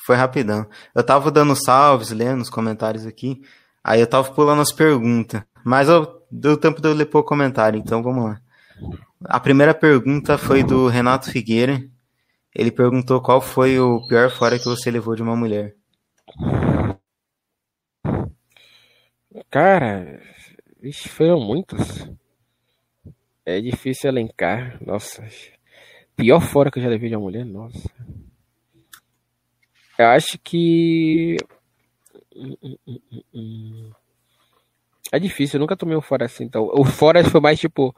[0.05, 0.67] Foi rapidão.
[0.93, 3.41] Eu tava dando salves, lendo os comentários aqui.
[3.83, 5.41] Aí eu tava pulando as perguntas.
[5.63, 8.41] Mas eu, deu tempo de eu ler pouco comentário, então vamos lá.
[9.23, 11.83] A primeira pergunta foi do Renato Figueira.
[12.53, 15.73] Ele perguntou qual foi o pior fora que você levou de uma mulher.
[19.49, 20.21] Cara,
[20.79, 22.09] vixe, foram muitos.
[23.45, 24.77] É difícil elencar.
[24.83, 25.23] Nossa.
[26.15, 27.89] Pior fora que eu já levei de uma mulher, nossa.
[29.97, 31.38] Eu acho que.
[35.11, 36.45] É difícil, eu nunca tomei um fora assim.
[36.45, 37.95] Então, o fora foi mais tipo.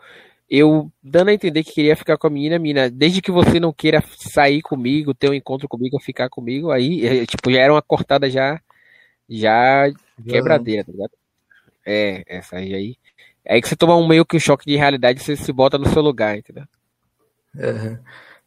[0.49, 3.73] Eu dando a entender que queria ficar com a menina, mina, desde que você não
[3.73, 7.81] queira sair comigo, ter um encontro comigo, ficar comigo, aí, é, tipo, já era uma
[7.81, 8.61] cortada já,
[9.29, 9.91] já
[10.25, 11.11] quebradeira, tá ligado?
[11.87, 12.97] É, essa aí, aí.
[13.47, 15.87] Aí que você toma um meio que um choque de realidade, você se bota no
[15.87, 16.65] seu lugar, entendeu?
[17.55, 17.97] Uhum.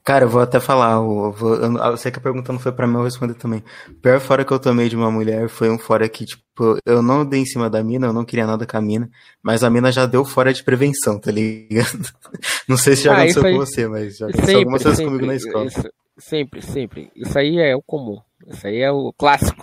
[0.05, 2.73] Cara, eu vou até falar, eu, vou, eu, eu, sei que a pergunta não foi
[2.73, 3.63] pra mim, eu vou responder também.
[3.89, 7.03] O pior fora que eu tomei de uma mulher foi um fora que, tipo, eu
[7.03, 9.11] não dei em cima da mina, eu não queria nada com a mina,
[9.43, 12.11] mas a mina já deu fora de prevenção, tá ligado?
[12.69, 15.05] Não sei se já ah, aconteceu aí, com você, mas já aconteceu sempre, algumas vezes
[15.05, 15.67] comigo na escola.
[15.67, 17.11] Isso, sempre, sempre.
[17.17, 18.21] Isso aí é o comum.
[18.47, 19.61] Isso aí é o clássico.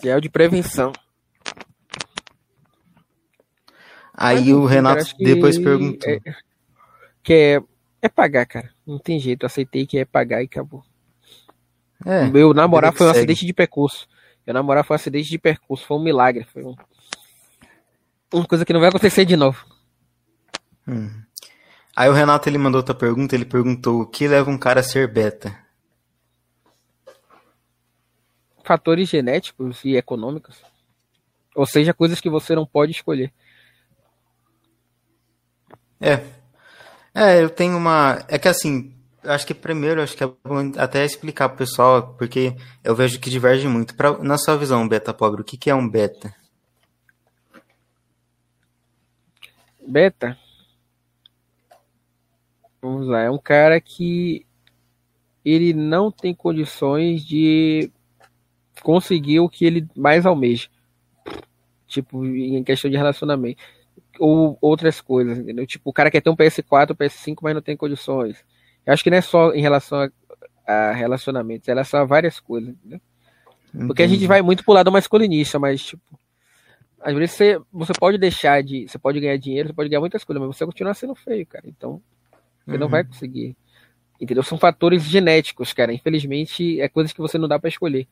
[0.00, 0.92] Que é o de prevenção.
[4.14, 6.10] Aí mas, o Renato depois perguntou.
[6.10, 6.20] É,
[7.22, 7.62] que é
[8.02, 8.70] é pagar, cara.
[8.84, 9.44] Não tem jeito.
[9.44, 10.84] Eu aceitei que é pagar e acabou.
[12.04, 13.20] É, meu namorar foi um segue.
[13.20, 14.08] acidente de percurso.
[14.44, 15.86] Meu namorar foi um acidente de percurso.
[15.86, 16.44] Foi um milagre.
[16.52, 16.74] Foi um...
[18.34, 19.64] uma coisa que não vai acontecer de novo.
[20.86, 21.22] Hum.
[21.94, 23.36] Aí o Renato ele mandou outra pergunta.
[23.36, 25.56] Ele perguntou: o que leva um cara a ser beta?
[28.64, 30.60] Fatores genéticos e econômicos.
[31.54, 33.32] Ou seja, coisas que você não pode escolher.
[36.02, 36.20] É,
[37.14, 38.24] é, eu tenho uma.
[38.26, 38.92] É que assim,
[39.22, 43.30] acho que primeiro, acho que é bom até explicar pro pessoal, porque eu vejo que
[43.30, 43.94] diverge muito.
[43.94, 46.34] Pra, na sua visão, beta pobre, o que, que é um beta?
[49.86, 50.36] Beta?
[52.80, 54.44] Vamos lá, é um cara que
[55.44, 57.92] ele não tem condições de
[58.82, 60.68] conseguir o que ele mais almeja.
[61.86, 63.62] Tipo, em questão de relacionamento
[64.22, 65.66] ou outras coisas, entendeu?
[65.66, 68.44] Tipo, o cara quer ter um PS4, PS5, mas não tem condições.
[68.86, 72.38] Eu acho que não é só em relação a, a relacionamentos, ela é só várias
[72.38, 73.00] coisas, entendeu?
[73.86, 76.20] Porque a gente vai muito pro lado masculinista, mas, tipo,
[77.00, 78.86] às vezes você, você pode deixar de.
[78.86, 81.64] Você pode ganhar dinheiro, você pode ganhar muitas coisas, mas você continua sendo feio, cara.
[81.66, 82.00] Então,
[82.64, 82.78] você uhum.
[82.78, 83.56] não vai conseguir.
[84.20, 84.44] Entendeu?
[84.44, 85.92] São fatores genéticos, cara.
[85.92, 88.06] Infelizmente, é coisas que você não dá para escolher.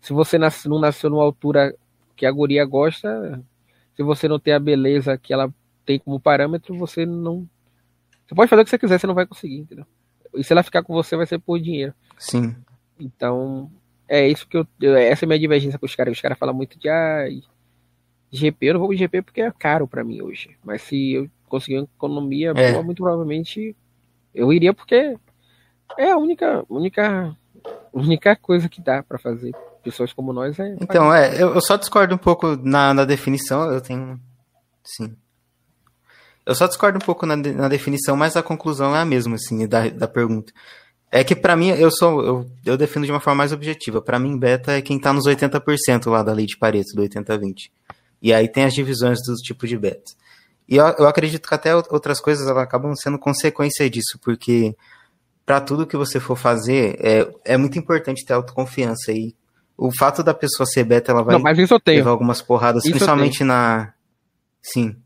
[0.00, 1.74] Se você nasce, não nasceu numa altura
[2.14, 3.42] que a guria gosta,
[3.96, 5.52] se você não tem a beleza que ela
[5.84, 7.48] tem como parâmetro, você não.
[8.26, 9.86] Você pode fazer o que você quiser, você não vai conseguir, entendeu?
[10.34, 11.94] E se ela ficar com você, vai ser por dinheiro.
[12.18, 12.54] Sim.
[13.00, 13.70] Então,
[14.06, 14.66] é isso que eu.
[14.80, 16.12] Essa é a minha divergência com os caras.
[16.12, 16.88] Os caras falam muito de.
[16.88, 17.26] Ah,
[18.30, 20.56] GP, eu não vou de GP porque é caro para mim hoje.
[20.62, 22.72] Mas se eu conseguir uma economia é.
[22.72, 23.74] boa, muito provavelmente
[24.34, 25.16] eu iria porque
[25.96, 27.34] é a única, única,
[27.92, 29.52] única coisa que dá para fazer
[29.86, 30.76] pessoas como nós é.
[30.80, 34.20] Então, é, eu, só discordo um pouco na, na definição, eu tenho.
[34.82, 35.16] Sim.
[36.44, 39.66] Eu só discordo um pouco na, na definição, mas a conclusão é a mesma, assim,
[39.68, 40.52] da, da pergunta.
[41.10, 42.24] É que para mim, eu sou.
[42.24, 44.02] Eu, eu defino de uma forma mais objetiva.
[44.02, 47.70] Para mim, beta é quem tá nos 80% lá da lei de Pareto, do 80-20.
[48.20, 50.12] E aí tem as divisões dos tipos de beta.
[50.68, 54.74] E eu, eu acredito que até outras coisas elas acabam sendo consequência disso, porque
[55.44, 59.12] para tudo que você for fazer, é, é muito importante ter autoconfiança.
[59.12, 59.32] E
[59.76, 62.92] o fato da pessoa ser beta, ela vai não, mas isso levar algumas porradas, isso
[62.92, 63.92] principalmente na.
[64.62, 64.96] Sim.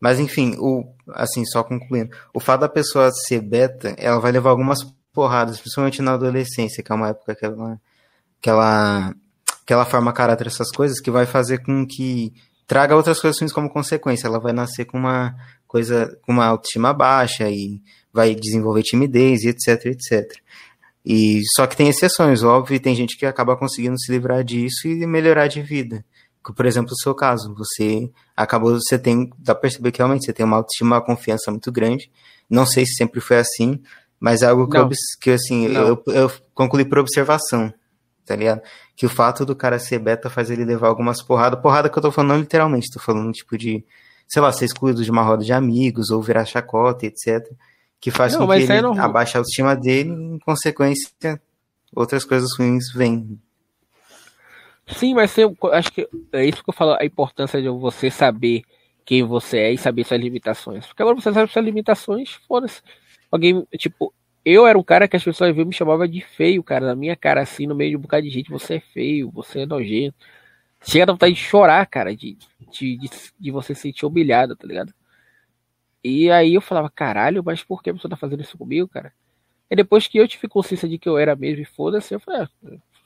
[0.00, 4.50] Mas enfim, o, assim, só concluindo, o fato da pessoa ser beta, ela vai levar
[4.50, 4.78] algumas
[5.12, 7.80] porradas, principalmente na adolescência, que é uma época que ela,
[8.40, 9.14] que ela,
[9.66, 12.32] que ela forma caráter, essas coisas, que vai fazer com que
[12.66, 14.26] traga outras coisas como consequência.
[14.26, 15.34] Ela vai nascer com uma
[15.66, 17.80] coisa, com uma autoestima baixa e
[18.12, 20.30] vai desenvolver timidez e etc, etc.
[21.06, 24.88] E só que tem exceções, óbvio, e tem gente que acaba conseguindo se livrar disso
[24.88, 26.04] e melhorar de vida.
[26.42, 30.32] Por exemplo, o seu caso, você acabou, você tem, dá pra perceber que realmente você
[30.32, 32.10] tem uma autoestima, uma confiança muito grande.
[32.50, 33.80] Não sei se sempre foi assim,
[34.18, 34.88] mas é algo que, eu,
[35.20, 37.72] que assim, eu, eu concluí por observação,
[38.24, 38.62] tá ligado?
[38.96, 41.60] Que o fato do cara ser beta faz ele levar algumas porradas.
[41.60, 43.84] Porrada que eu tô falando não literalmente, tô falando tipo de,
[44.26, 47.46] sei lá, ser excluído de uma roda de amigos ou virar chacota, etc
[48.06, 51.42] que faz não, com que ele é abaixe a autoestima dele e, em consequência,
[51.92, 53.36] outras coisas ruins vêm.
[54.86, 58.62] Sim, mas eu acho que é isso que eu falo, a importância de você saber
[59.04, 60.86] quem você é e saber suas limitações.
[60.86, 62.80] Porque agora você sabe suas limitações, foda-se.
[63.28, 66.86] Alguém, tipo, eu era um cara que as pessoas viam me chamavam de feio, cara.
[66.86, 69.62] Na minha cara, assim, no meio de um bocado de gente, você é feio, você
[69.62, 70.14] é nojento.
[70.80, 72.38] Chega a vontade de chorar, cara, de,
[72.70, 74.94] de, de, de você se sentir humilhado, tá ligado?
[76.08, 79.12] E aí eu falava, caralho, mas por que a pessoa tá fazendo isso comigo, cara?
[79.68, 82.42] E depois que eu tive consciência de que eu era mesmo e foda-se, eu falei,
[82.42, 82.48] ah,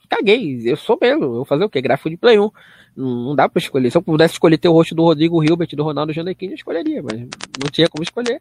[0.07, 1.81] caguei, eu sou mesmo, eu vou fazer o quê?
[1.81, 2.51] Gráfico de Play 1.
[2.95, 3.89] Não, dá pra escolher.
[3.89, 7.01] Se eu pudesse escolher ter o rosto do Rodrigo Hilbert, do Ronaldo Janequim, eu escolheria,
[7.01, 8.39] mas não tinha como escolher.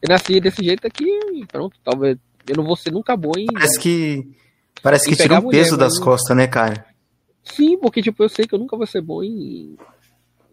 [0.00, 1.04] Eu nasci desse jeito aqui
[1.34, 2.16] e pronto, talvez
[2.48, 3.46] eu não vou ser nunca bom em.
[3.52, 4.26] Parece que.
[4.82, 6.86] Parece que tira um peso das costas, né, cara?
[7.42, 9.76] Sim, porque tipo, eu sei que eu nunca vou ser bom em,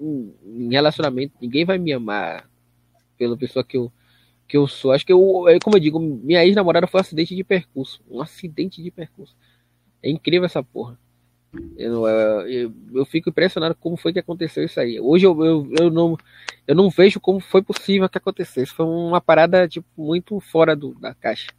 [0.02, 1.36] em, em relacionamento.
[1.40, 2.50] Ninguém vai me amar
[3.18, 3.92] pela pessoa que eu,
[4.48, 4.92] que eu sou.
[4.92, 8.02] Acho que eu, é como eu digo, minha ex-namorada foi um acidente de percurso.
[8.10, 9.36] Um acidente de percurso.
[10.02, 10.98] É incrível essa porra.
[11.78, 15.00] Eu, eu, eu, fico impressionado como foi que aconteceu isso aí.
[15.00, 16.18] Hoje eu, eu, eu, não,
[16.68, 18.74] eu não vejo como foi possível que acontecesse.
[18.74, 21.52] Foi uma parada tipo, muito fora do, da caixa.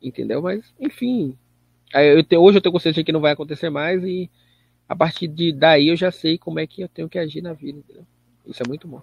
[0.00, 0.42] Entendeu?
[0.42, 1.36] Mas, enfim.
[1.92, 4.30] Eu te, hoje eu tenho consciência de que não vai acontecer mais e
[4.88, 7.52] a partir de daí eu já sei como é que eu tenho que agir na
[7.52, 7.78] vida.
[7.78, 8.06] Entendeu?
[8.46, 9.02] Isso é muito bom.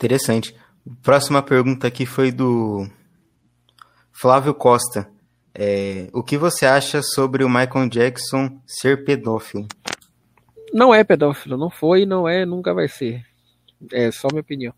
[0.00, 0.56] Interessante.
[1.02, 2.88] Próxima pergunta aqui foi do
[4.10, 5.06] Flávio Costa.
[5.54, 9.68] É, o que você acha sobre o Michael Jackson ser pedófilo?
[10.72, 13.26] Não é pedófilo, não foi, não é, nunca vai ser.
[13.92, 14.72] É só minha opinião.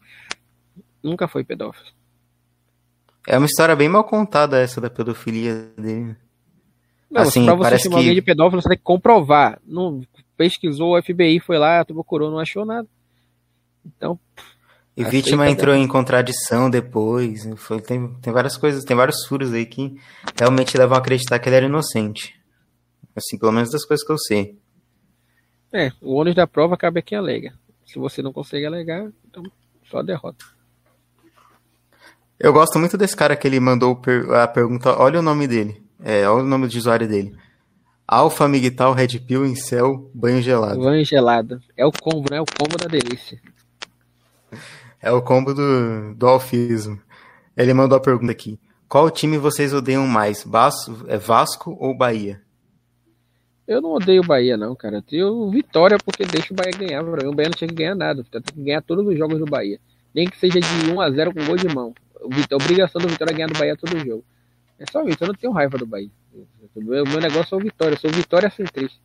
[1.01, 1.93] Nunca foi pedófilo.
[3.29, 6.17] É uma história bem mal contada essa da pedofilia dele.
[7.09, 8.01] Não, assim, pra você chamar que...
[8.01, 9.61] alguém de pedófilo, você tem que comprovar.
[9.65, 10.01] Não
[10.37, 12.89] pesquisou, o FBI foi lá, procurou, não achou nada.
[13.87, 14.19] Então,
[14.97, 17.49] e vítima entrou em contradição depois.
[17.57, 19.97] Foi, tem, tem várias coisas, tem vários furos aí que
[20.39, 22.39] realmente levam a acreditar que ele era inocente.
[23.17, 24.59] Assim, pelo menos das coisas que eu sei.
[25.73, 27.55] É, o ônus da prova cabe a quem alega.
[27.87, 29.43] Se você não consegue alegar, então
[29.91, 30.45] só derrota.
[32.39, 34.01] Eu gosto muito desse cara que ele mandou
[34.35, 34.99] a pergunta.
[34.99, 35.83] Olha o nome dele.
[36.03, 37.35] É, olha o nome de usuário dele.
[38.07, 40.81] Alfa Migtal Red Pill em céu, banho gelado.
[40.81, 41.63] Banho gelado.
[41.77, 42.41] É o combo, né?
[42.41, 43.41] O combo da delícia.
[45.03, 47.01] É o combo do, do alfismo.
[47.57, 48.59] Ele mandou a pergunta aqui.
[48.89, 50.45] Qual time vocês odeiam mais?
[50.45, 52.41] Vasco, é Vasco ou Bahia?
[53.67, 55.03] Eu não odeio o Bahia, não, cara.
[55.11, 57.03] Eu vitória porque deixa o Bahia ganhar.
[57.03, 58.25] O Bahia não tinha que ganhar nada.
[58.31, 59.81] Tem que ganhar todos os jogos do Bahia.
[60.15, 61.95] Nem que seja de 1 a 0 com gol de mão.
[62.21, 64.25] A obrigação do Vitória é ganhar do Bahia todo jogo.
[64.79, 65.19] É só isso.
[65.21, 66.11] Eu não tenho raiva do Bahia.
[66.75, 67.95] O meu, negócio é o Vitória.
[67.95, 68.99] Eu sou Vitória centrista.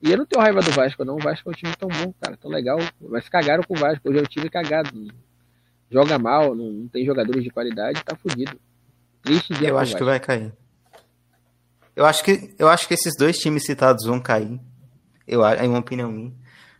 [0.00, 1.16] E eu não tenho raiva do Vasco, não.
[1.16, 2.78] O Vasco é um time tão bom, cara, tão legal.
[3.00, 4.08] Mas cagaram com o Vasco.
[4.08, 4.90] Hoje é um time cagado.
[5.90, 8.58] Joga mal, não, não tem jogadores de qualidade, tá fudido.
[9.22, 10.52] Triste dia Eu acho que vai cair.
[11.96, 14.60] Eu acho que, eu acho que esses dois times citados vão cair.
[15.26, 16.32] Eu, é uma opinião minha.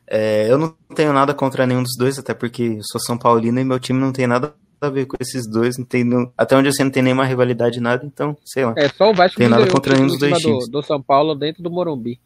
[0.06, 3.58] É, eu não tenho nada contra nenhum dos dois, até porque eu sou São Paulino
[3.58, 5.76] e meu time não tem nada a ver com esses dois.
[5.76, 8.74] Não tem, não, até onde eu sei, não tem nenhuma rivalidade, nada, então, sei lá.
[8.76, 10.66] É só o Vasco tem nada contra nenhum dos dois times.
[10.66, 12.20] Do, do São Paulo dentro do Morumbi.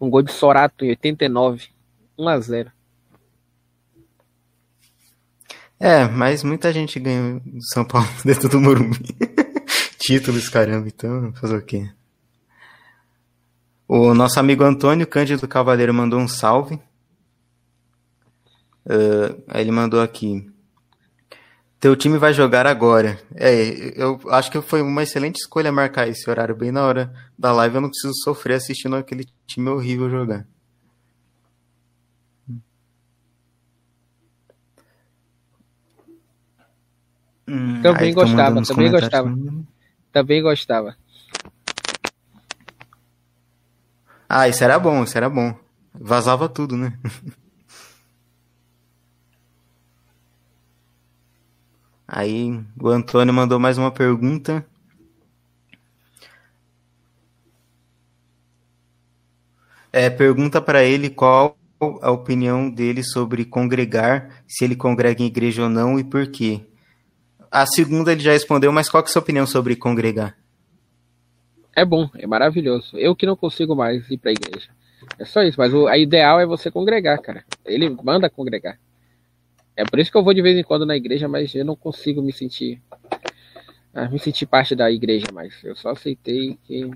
[0.00, 1.68] Um gol de Sorato em 89.
[2.18, 2.72] 1 a 0
[5.78, 8.98] É, mas muita gente ganhou do São Paulo dentro do Morumbi.
[9.98, 11.88] Títulos, caramba, então fazer o quê?
[13.86, 16.74] O nosso amigo Antônio Cândido Cavaleiro mandou um salve.
[18.84, 20.50] Uh, ele mandou aqui.
[21.80, 23.20] Teu time vai jogar agora.
[23.36, 27.52] É, eu acho que foi uma excelente escolha marcar esse horário bem na hora da
[27.52, 27.76] live.
[27.76, 30.44] Eu não preciso sofrer assistindo aquele time horrível jogar.
[37.46, 39.38] Hum, também gostava, também gostava.
[40.12, 40.96] Também gostava.
[44.28, 45.54] Ah, isso era bom, isso era bom.
[45.94, 46.98] Vazava tudo, né?
[52.10, 54.64] Aí o Antônio mandou mais uma pergunta.
[59.92, 61.54] É, pergunta para ele qual
[62.00, 66.62] a opinião dele sobre congregar, se ele congrega em igreja ou não e por quê.
[67.50, 70.34] A segunda ele já respondeu, mas qual é a sua opinião sobre congregar?
[71.76, 72.96] É bom, é maravilhoso.
[72.96, 74.68] Eu que não consigo mais ir para a igreja.
[75.18, 77.44] É só isso, mas o a ideal é você congregar, cara.
[77.64, 78.78] Ele manda congregar.
[79.78, 81.76] É por isso que eu vou de vez em quando na igreja, mas eu não
[81.76, 82.82] consigo me sentir
[83.94, 85.62] ah, me sentir parte da igreja mais.
[85.62, 86.90] Eu só aceitei que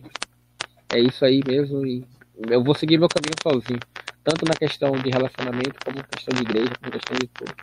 [0.92, 2.04] é isso aí mesmo e
[2.50, 3.78] eu vou seguir meu caminho sozinho,
[4.24, 7.54] tanto na questão de relacionamento como na questão de igreja, como na questão de tudo.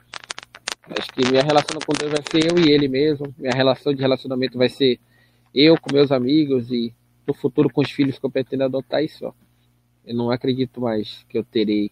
[0.98, 3.36] Acho que minha relação com Deus vai ser eu e ele mesmo.
[3.38, 5.02] Minha relação de relacionamento vai ser
[5.54, 6.94] eu com meus amigos e
[7.28, 9.36] no futuro com os filhos que eu pretendo adotar e só.
[10.06, 11.92] Eu não acredito mais que eu terei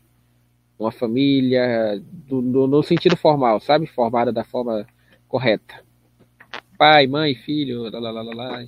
[0.77, 3.87] uma família do, do, no sentido formal, sabe?
[3.87, 4.85] Formada da forma
[5.27, 5.83] correta.
[6.77, 8.63] Pai, mãe, filho, lá, lá, lá, lá,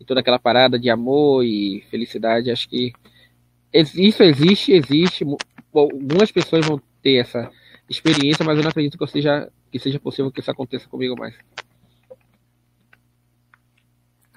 [0.00, 2.50] e toda aquela parada de amor e felicidade.
[2.50, 2.92] Acho que
[3.72, 5.24] isso existe, existe.
[5.72, 7.50] Algumas pessoas vão ter essa
[7.88, 11.34] experiência, mas eu não acredito que, seja, que seja possível que isso aconteça comigo mais.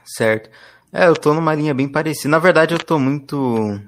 [0.03, 0.49] Certo.
[0.91, 2.29] É, eu tô numa linha bem parecida.
[2.29, 3.81] Na verdade, eu tô muito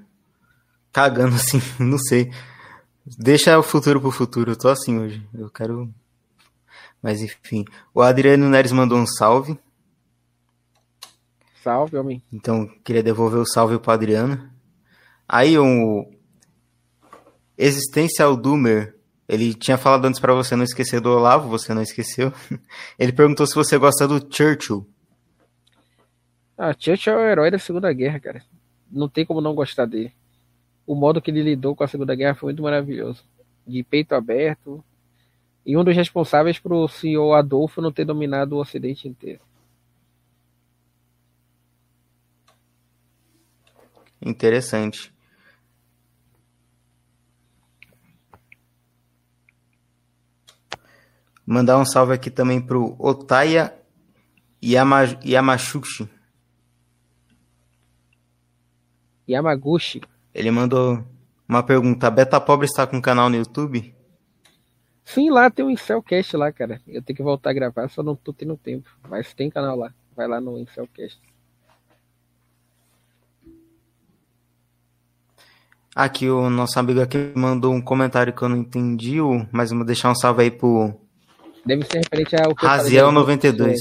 [0.91, 2.31] cagando assim, não sei.
[3.05, 5.23] Deixa o futuro pro futuro, eu tô assim hoje.
[5.31, 5.93] Eu quero.
[7.01, 7.63] Mas enfim.
[7.93, 9.59] O Adriano Neres mandou um salve.
[11.61, 12.23] Salve, homem.
[12.33, 14.49] Então, queria devolver o salve pro Adriano.
[15.27, 16.11] Aí o
[17.55, 18.95] Existencial Doomer,
[19.29, 22.33] ele tinha falado antes para você não esquecer do Olavo, você não esqueceu.
[22.99, 24.87] Ele perguntou se você gosta do Churchill.
[26.55, 28.43] Ah, Churchill é o herói da Segunda Guerra, cara.
[28.91, 30.13] Não tem como não gostar dele
[30.85, 33.23] o modo que ele lidou com a Segunda Guerra foi muito maravilhoso.
[33.65, 34.83] De peito aberto.
[35.65, 39.41] E um dos responsáveis para o senhor Adolfo não ter dominado o Ocidente inteiro.
[44.21, 45.13] Interessante.
[51.45, 53.75] Mandar um salve aqui também pro Otaya
[54.63, 56.09] Yama, Yamachushi.
[59.27, 60.01] Yamaguchi.
[60.35, 61.01] Ele mandou
[61.47, 62.07] uma pergunta.
[62.07, 63.95] A Beta Pobre está com um canal no YouTube?
[65.05, 66.81] Sim, lá tem o Incelcast lá, cara.
[66.85, 68.89] Eu tenho que voltar a gravar, só não tô tendo tempo.
[69.07, 69.93] Mas tem canal lá.
[70.13, 71.21] Vai lá no Incelcast.
[75.95, 79.19] Aqui o nosso amigo aqui mandou um comentário que eu não entendi,
[79.53, 80.93] mas vou deixar um salve aí pro.
[81.65, 83.79] Deve ser referente ao que Raziel 92.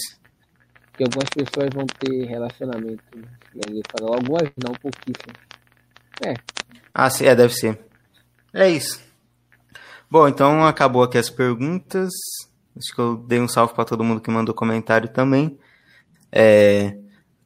[0.96, 3.02] que algumas pessoas vão ter relacionamento.
[3.16, 3.24] Né?
[4.00, 5.53] Algumas não, pouquíssimas.
[6.22, 6.34] É.
[6.92, 7.78] Ah, sim, é, deve ser.
[8.52, 9.02] É isso.
[10.10, 12.10] Bom, então acabou aqui as perguntas.
[12.76, 15.58] Acho que eu dei um salve para todo mundo que mandou comentário também.
[16.30, 16.96] É...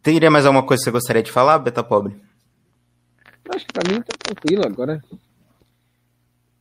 [0.02, 2.20] Teria mais alguma coisa que você gostaria de falar, Beta Pobre?
[3.54, 5.02] Acho que pra mim tá tranquilo agora.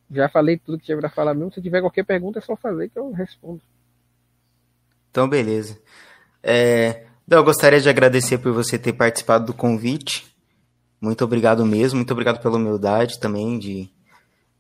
[0.09, 1.51] Já falei tudo que tinha pra falar mesmo.
[1.51, 3.61] Se tiver qualquer pergunta, é só fazer que eu respondo.
[5.11, 5.79] Então, beleza.
[6.41, 7.05] É...
[7.29, 10.36] Eu gostaria de agradecer por você ter participado do convite.
[10.99, 13.90] Muito obrigado mesmo, muito obrigado pela humildade também de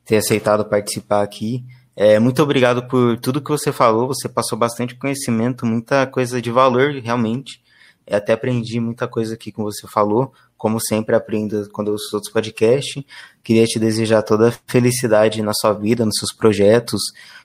[0.05, 1.65] ter aceitado participar aqui.
[1.95, 6.51] É, muito obrigado por tudo que você falou, você passou bastante conhecimento, muita coisa de
[6.51, 7.59] valor, realmente.
[8.05, 12.31] Eu até aprendi muita coisa aqui com você falou, como sempre aprendo quando eu outros
[12.31, 13.03] podcasts.
[13.43, 17.01] Queria te desejar toda felicidade na sua vida, nos seus projetos,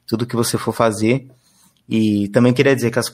[0.06, 1.27] tudo que você for fazer.
[1.89, 3.12] E também queria dizer que as,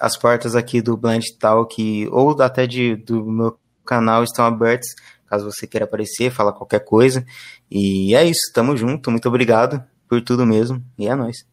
[0.00, 3.58] as portas aqui do Blind Talk, ou até de, do meu
[3.88, 4.94] canal estão abertos,
[5.26, 7.24] caso você queira aparecer, falar qualquer coisa.
[7.70, 11.46] E é isso, tamo junto, muito obrigado por tudo mesmo, e é nóis.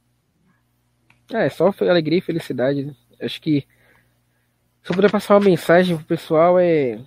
[1.31, 2.95] É, só alegria e felicidade, né?
[3.21, 3.65] Acho que
[4.83, 6.99] se eu puder passar uma mensagem pro pessoal é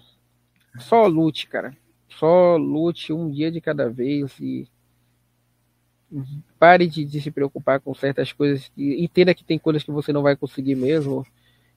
[0.79, 1.77] só lute, cara.
[2.09, 4.67] Só lute um dia de cada vez e
[6.59, 8.73] pare de, de se preocupar com certas coisas.
[8.77, 11.25] E entenda que tem coisas que você não vai conseguir mesmo.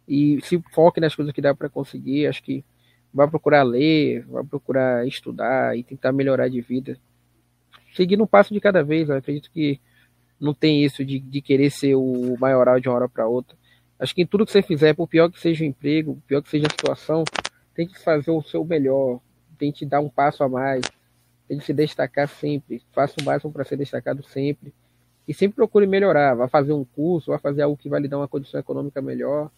[0.07, 2.25] E se foque nas coisas que dá para conseguir.
[2.25, 2.65] Acho que
[3.13, 6.97] vai procurar ler, vai procurar estudar e tentar melhorar de vida.
[7.93, 9.79] Seguindo um passo de cada vez, eu acredito que
[10.39, 13.55] não tem isso de, de querer ser o maioral de uma hora para outra.
[13.99, 16.41] Acho que em tudo que você fizer, por pior que seja o emprego, por pior
[16.41, 17.23] que seja a situação,
[17.75, 19.19] tem que fazer o seu melhor,
[19.57, 20.81] tem que dar um passo a mais,
[21.47, 24.73] tem que se destacar sempre, faça o máximo para ser destacado sempre.
[25.27, 28.17] E sempre procure melhorar, vá fazer um curso, vá fazer algo que vai lhe dar
[28.17, 29.51] uma condição econômica melhor.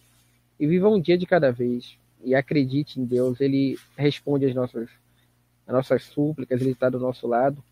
[0.60, 4.88] E viva um dia de cada vez e acredite em Deus, Ele responde as nossas,
[5.66, 7.62] as nossas súplicas, Ele está do nosso lado.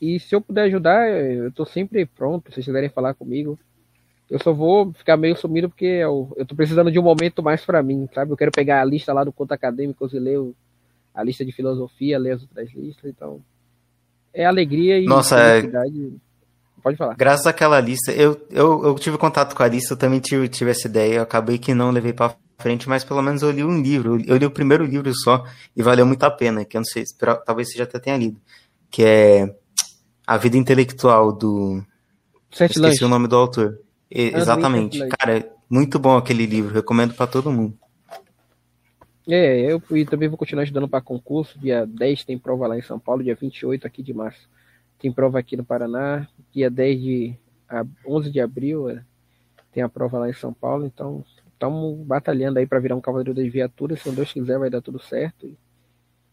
[0.00, 2.48] E se eu puder ajudar, eu estou sempre pronto.
[2.48, 3.58] Se vocês quiserem falar comigo,
[4.30, 7.64] Eu só vou ficar meio sumido porque eu, eu tô precisando de um momento mais
[7.64, 8.30] para mim, sabe?
[8.30, 10.54] Eu quero pegar a lista lá do Conto Acadêmicos e ler o,
[11.12, 13.40] a lista de filosofia, ler as outras listas, então.
[14.32, 16.12] É alegria e Nossa, felicidade.
[16.16, 16.30] É...
[16.80, 17.16] Pode falar.
[17.16, 20.70] Graças àquela lista, eu, eu, eu tive contato com a lista, eu também tive, tive
[20.70, 23.80] essa ideia, eu acabei que não levei para frente, mas pelo menos eu li um
[23.80, 26.84] livro, eu li o primeiro livro só e valeu muito a pena, que eu não
[26.84, 27.04] sei,
[27.44, 28.40] talvez você já até tenha lido,
[28.90, 29.56] que é
[30.26, 31.82] A Vida Intelectual do...
[32.52, 33.04] Sete Esqueci Lanche.
[33.04, 33.78] o nome do autor.
[34.10, 34.98] E, exatamente.
[35.08, 37.78] Cara, muito bom aquele livro, recomendo para todo mundo.
[39.28, 41.58] É, eu e também vou continuar estudando para concurso.
[41.58, 44.48] Dia 10 tem prova lá em São Paulo, dia 28 aqui de março.
[44.98, 46.26] Tem prova aqui no Paraná.
[46.52, 47.38] Dia 10 de
[47.68, 49.04] a 11 de abril é,
[49.70, 50.84] tem a prova lá em São Paulo.
[50.84, 51.24] Então,
[51.60, 54.00] estamos batalhando aí para virar um cavaleiro das viaturas.
[54.00, 55.46] Se Deus quiser, vai dar tudo certo.
[55.46, 55.58] E,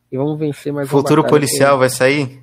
[0.10, 2.42] e vamos vencer mais Futuro policial vai sair?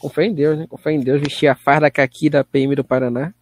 [0.00, 0.66] Com fé em Deus, né?
[0.66, 3.32] Com fé em Deus, vestir a farda caqui da PM do Paraná.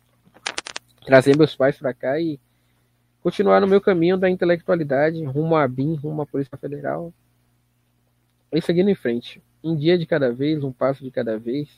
[1.07, 2.39] Trazer meus pais para cá e
[3.23, 7.13] continuar no meu caminho da intelectualidade, rumo à BIM, rumo à Polícia Federal.
[8.53, 9.43] E seguindo em frente.
[9.65, 11.69] Um dia de cada vez, um passo de cada vez,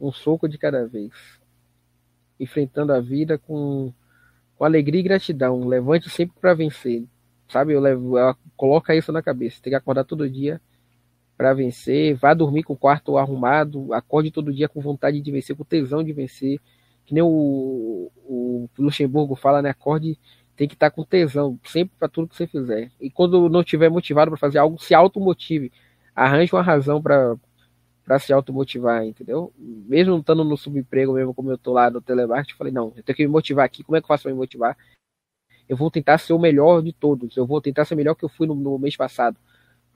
[0.00, 1.12] um soco de cada vez.
[2.40, 3.92] Enfrentando a vida com,
[4.56, 5.66] com alegria e gratidão.
[5.66, 7.04] Levante sempre para vencer.
[7.48, 9.60] Sabe, eu, levo, eu coloca isso na cabeça.
[9.62, 10.60] Tem que acordar todo dia
[11.36, 12.14] para vencer.
[12.14, 13.92] Vá dormir com o quarto arrumado.
[13.92, 16.58] Acorde todo dia com vontade de vencer, com tesão de vencer.
[17.04, 19.70] Que nem o, o Luxemburgo fala, né?
[19.70, 20.18] Acorde
[20.56, 22.90] tem que estar com tesão, sempre para tudo que você fizer.
[23.00, 25.72] E quando não estiver motivado para fazer algo, se automotive.
[26.14, 27.36] Arranje uma razão para
[28.04, 29.52] para se automotivar, entendeu?
[29.58, 33.16] Mesmo estando no subemprego, mesmo como eu tô lá no telemarketing, falei, não, eu tenho
[33.16, 34.76] que me motivar aqui, como é que eu faço para me motivar?
[35.68, 38.28] Eu vou tentar ser o melhor de todos, eu vou tentar ser melhor que eu
[38.28, 39.36] fui no, no mês passado.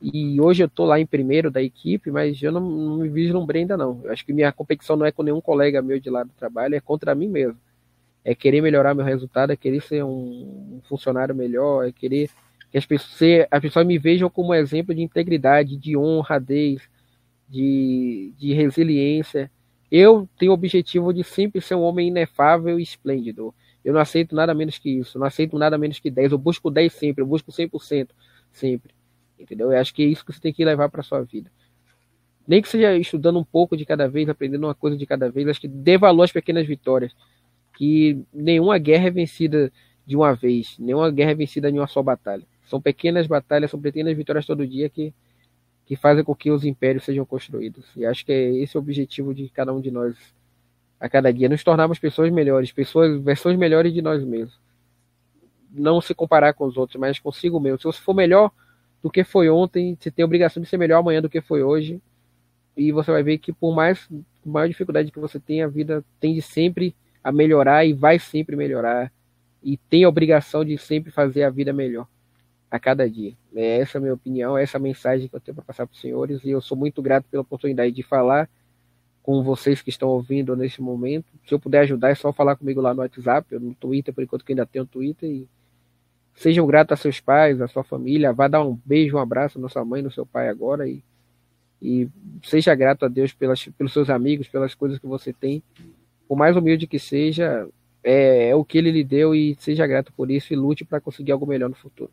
[0.01, 3.63] E hoje eu tô lá em primeiro da equipe, mas eu não, não me vislumbrei
[3.63, 4.01] ainda não.
[4.05, 6.75] Eu acho que minha competição não é com nenhum colega meu de lá do trabalho,
[6.75, 7.59] é contra mim mesmo
[8.27, 12.29] é querer melhorar meu resultado, é querer ser um funcionário melhor, é querer
[12.73, 16.83] que as pessoas, as pessoas me vejam como exemplo de integridade, de honradez,
[17.49, 19.51] de, de resiliência.
[19.91, 23.55] Eu tenho o objetivo de sempre ser um homem inefável e esplêndido.
[23.85, 26.33] Eu não aceito nada menos que isso, não aceito nada menos que 10.
[26.33, 28.09] Eu busco 10 sempre, eu busco 100%
[28.51, 28.95] sempre.
[29.39, 29.73] Entendeu?
[29.73, 31.51] Eu acho que é isso que você tem que levar para sua vida.
[32.47, 35.49] Nem que seja estudando um pouco de cada vez, aprendendo uma coisa de cada vez,
[35.49, 37.13] acho que dê valor às pequenas vitórias
[37.77, 39.71] que nenhuma guerra é vencida
[40.07, 42.45] de uma vez, nenhuma guerra é vencida em uma só batalha.
[42.67, 45.13] São pequenas batalhas, são pequenas vitórias todo dia que,
[45.87, 47.87] que fazem com que os impérios sejam construídos.
[47.97, 50.17] E acho que é esse o objetivo de cada um de nós
[50.99, 54.59] a cada dia, nos tornarmos pessoas melhores, pessoas, versões melhores de nós mesmos.
[55.71, 57.79] Não se comparar com os outros, mas consigo mesmo.
[57.79, 58.51] Se você for melhor
[59.03, 61.63] do que foi ontem, você tem a obrigação de ser melhor amanhã do que foi
[61.63, 62.01] hoje.
[62.77, 64.09] E você vai ver que por mais
[64.45, 69.13] maior dificuldade que você tenha, a vida tende sempre a melhorar e vai sempre melhorar
[69.63, 72.07] e tem a obrigação de sempre fazer a vida melhor
[72.71, 73.35] a cada dia.
[73.55, 75.95] É essa a minha opinião, é essa a mensagem que eu tenho para passar para
[75.95, 78.49] os senhores e eu sou muito grato pela oportunidade de falar
[79.23, 81.27] com vocês que estão ouvindo nesse momento.
[81.47, 84.45] Se eu puder ajudar, é só falar comigo lá no WhatsApp, no Twitter, por enquanto
[84.45, 85.29] que ainda tenho Twitter.
[85.29, 85.49] E
[86.35, 88.33] sejam gratos a seus pais, a sua família.
[88.33, 90.89] Vá dar um beijo, um abraço na sua mãe, no seu pai agora.
[90.89, 91.03] E,
[91.83, 92.09] e
[92.43, 95.63] seja grato a Deus pelas, pelos seus amigos, pelas coisas que você tem
[96.27, 97.69] por mais humilde que seja,
[98.03, 101.01] é, é, o que ele lhe deu e seja grato por isso e lute para
[101.01, 102.11] conseguir algo melhor no futuro.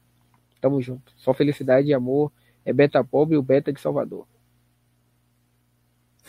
[0.63, 1.11] Tamo junto.
[1.17, 2.31] Só felicidade e amor.
[2.63, 4.25] É Beta Pobre e o Beta de Salvador.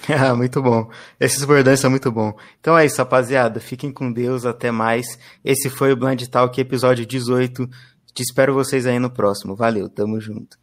[0.08, 0.90] Ah, muito bom.
[1.20, 2.36] Esses bordões são muito bom.
[2.58, 3.60] Então é isso, rapaziada.
[3.60, 4.44] Fiquem com Deus.
[4.44, 5.16] Até mais.
[5.44, 7.64] Esse foi o Blind Talk, episódio 18.
[8.12, 9.54] Te espero vocês aí no próximo.
[9.54, 10.58] Valeu, tamo junto.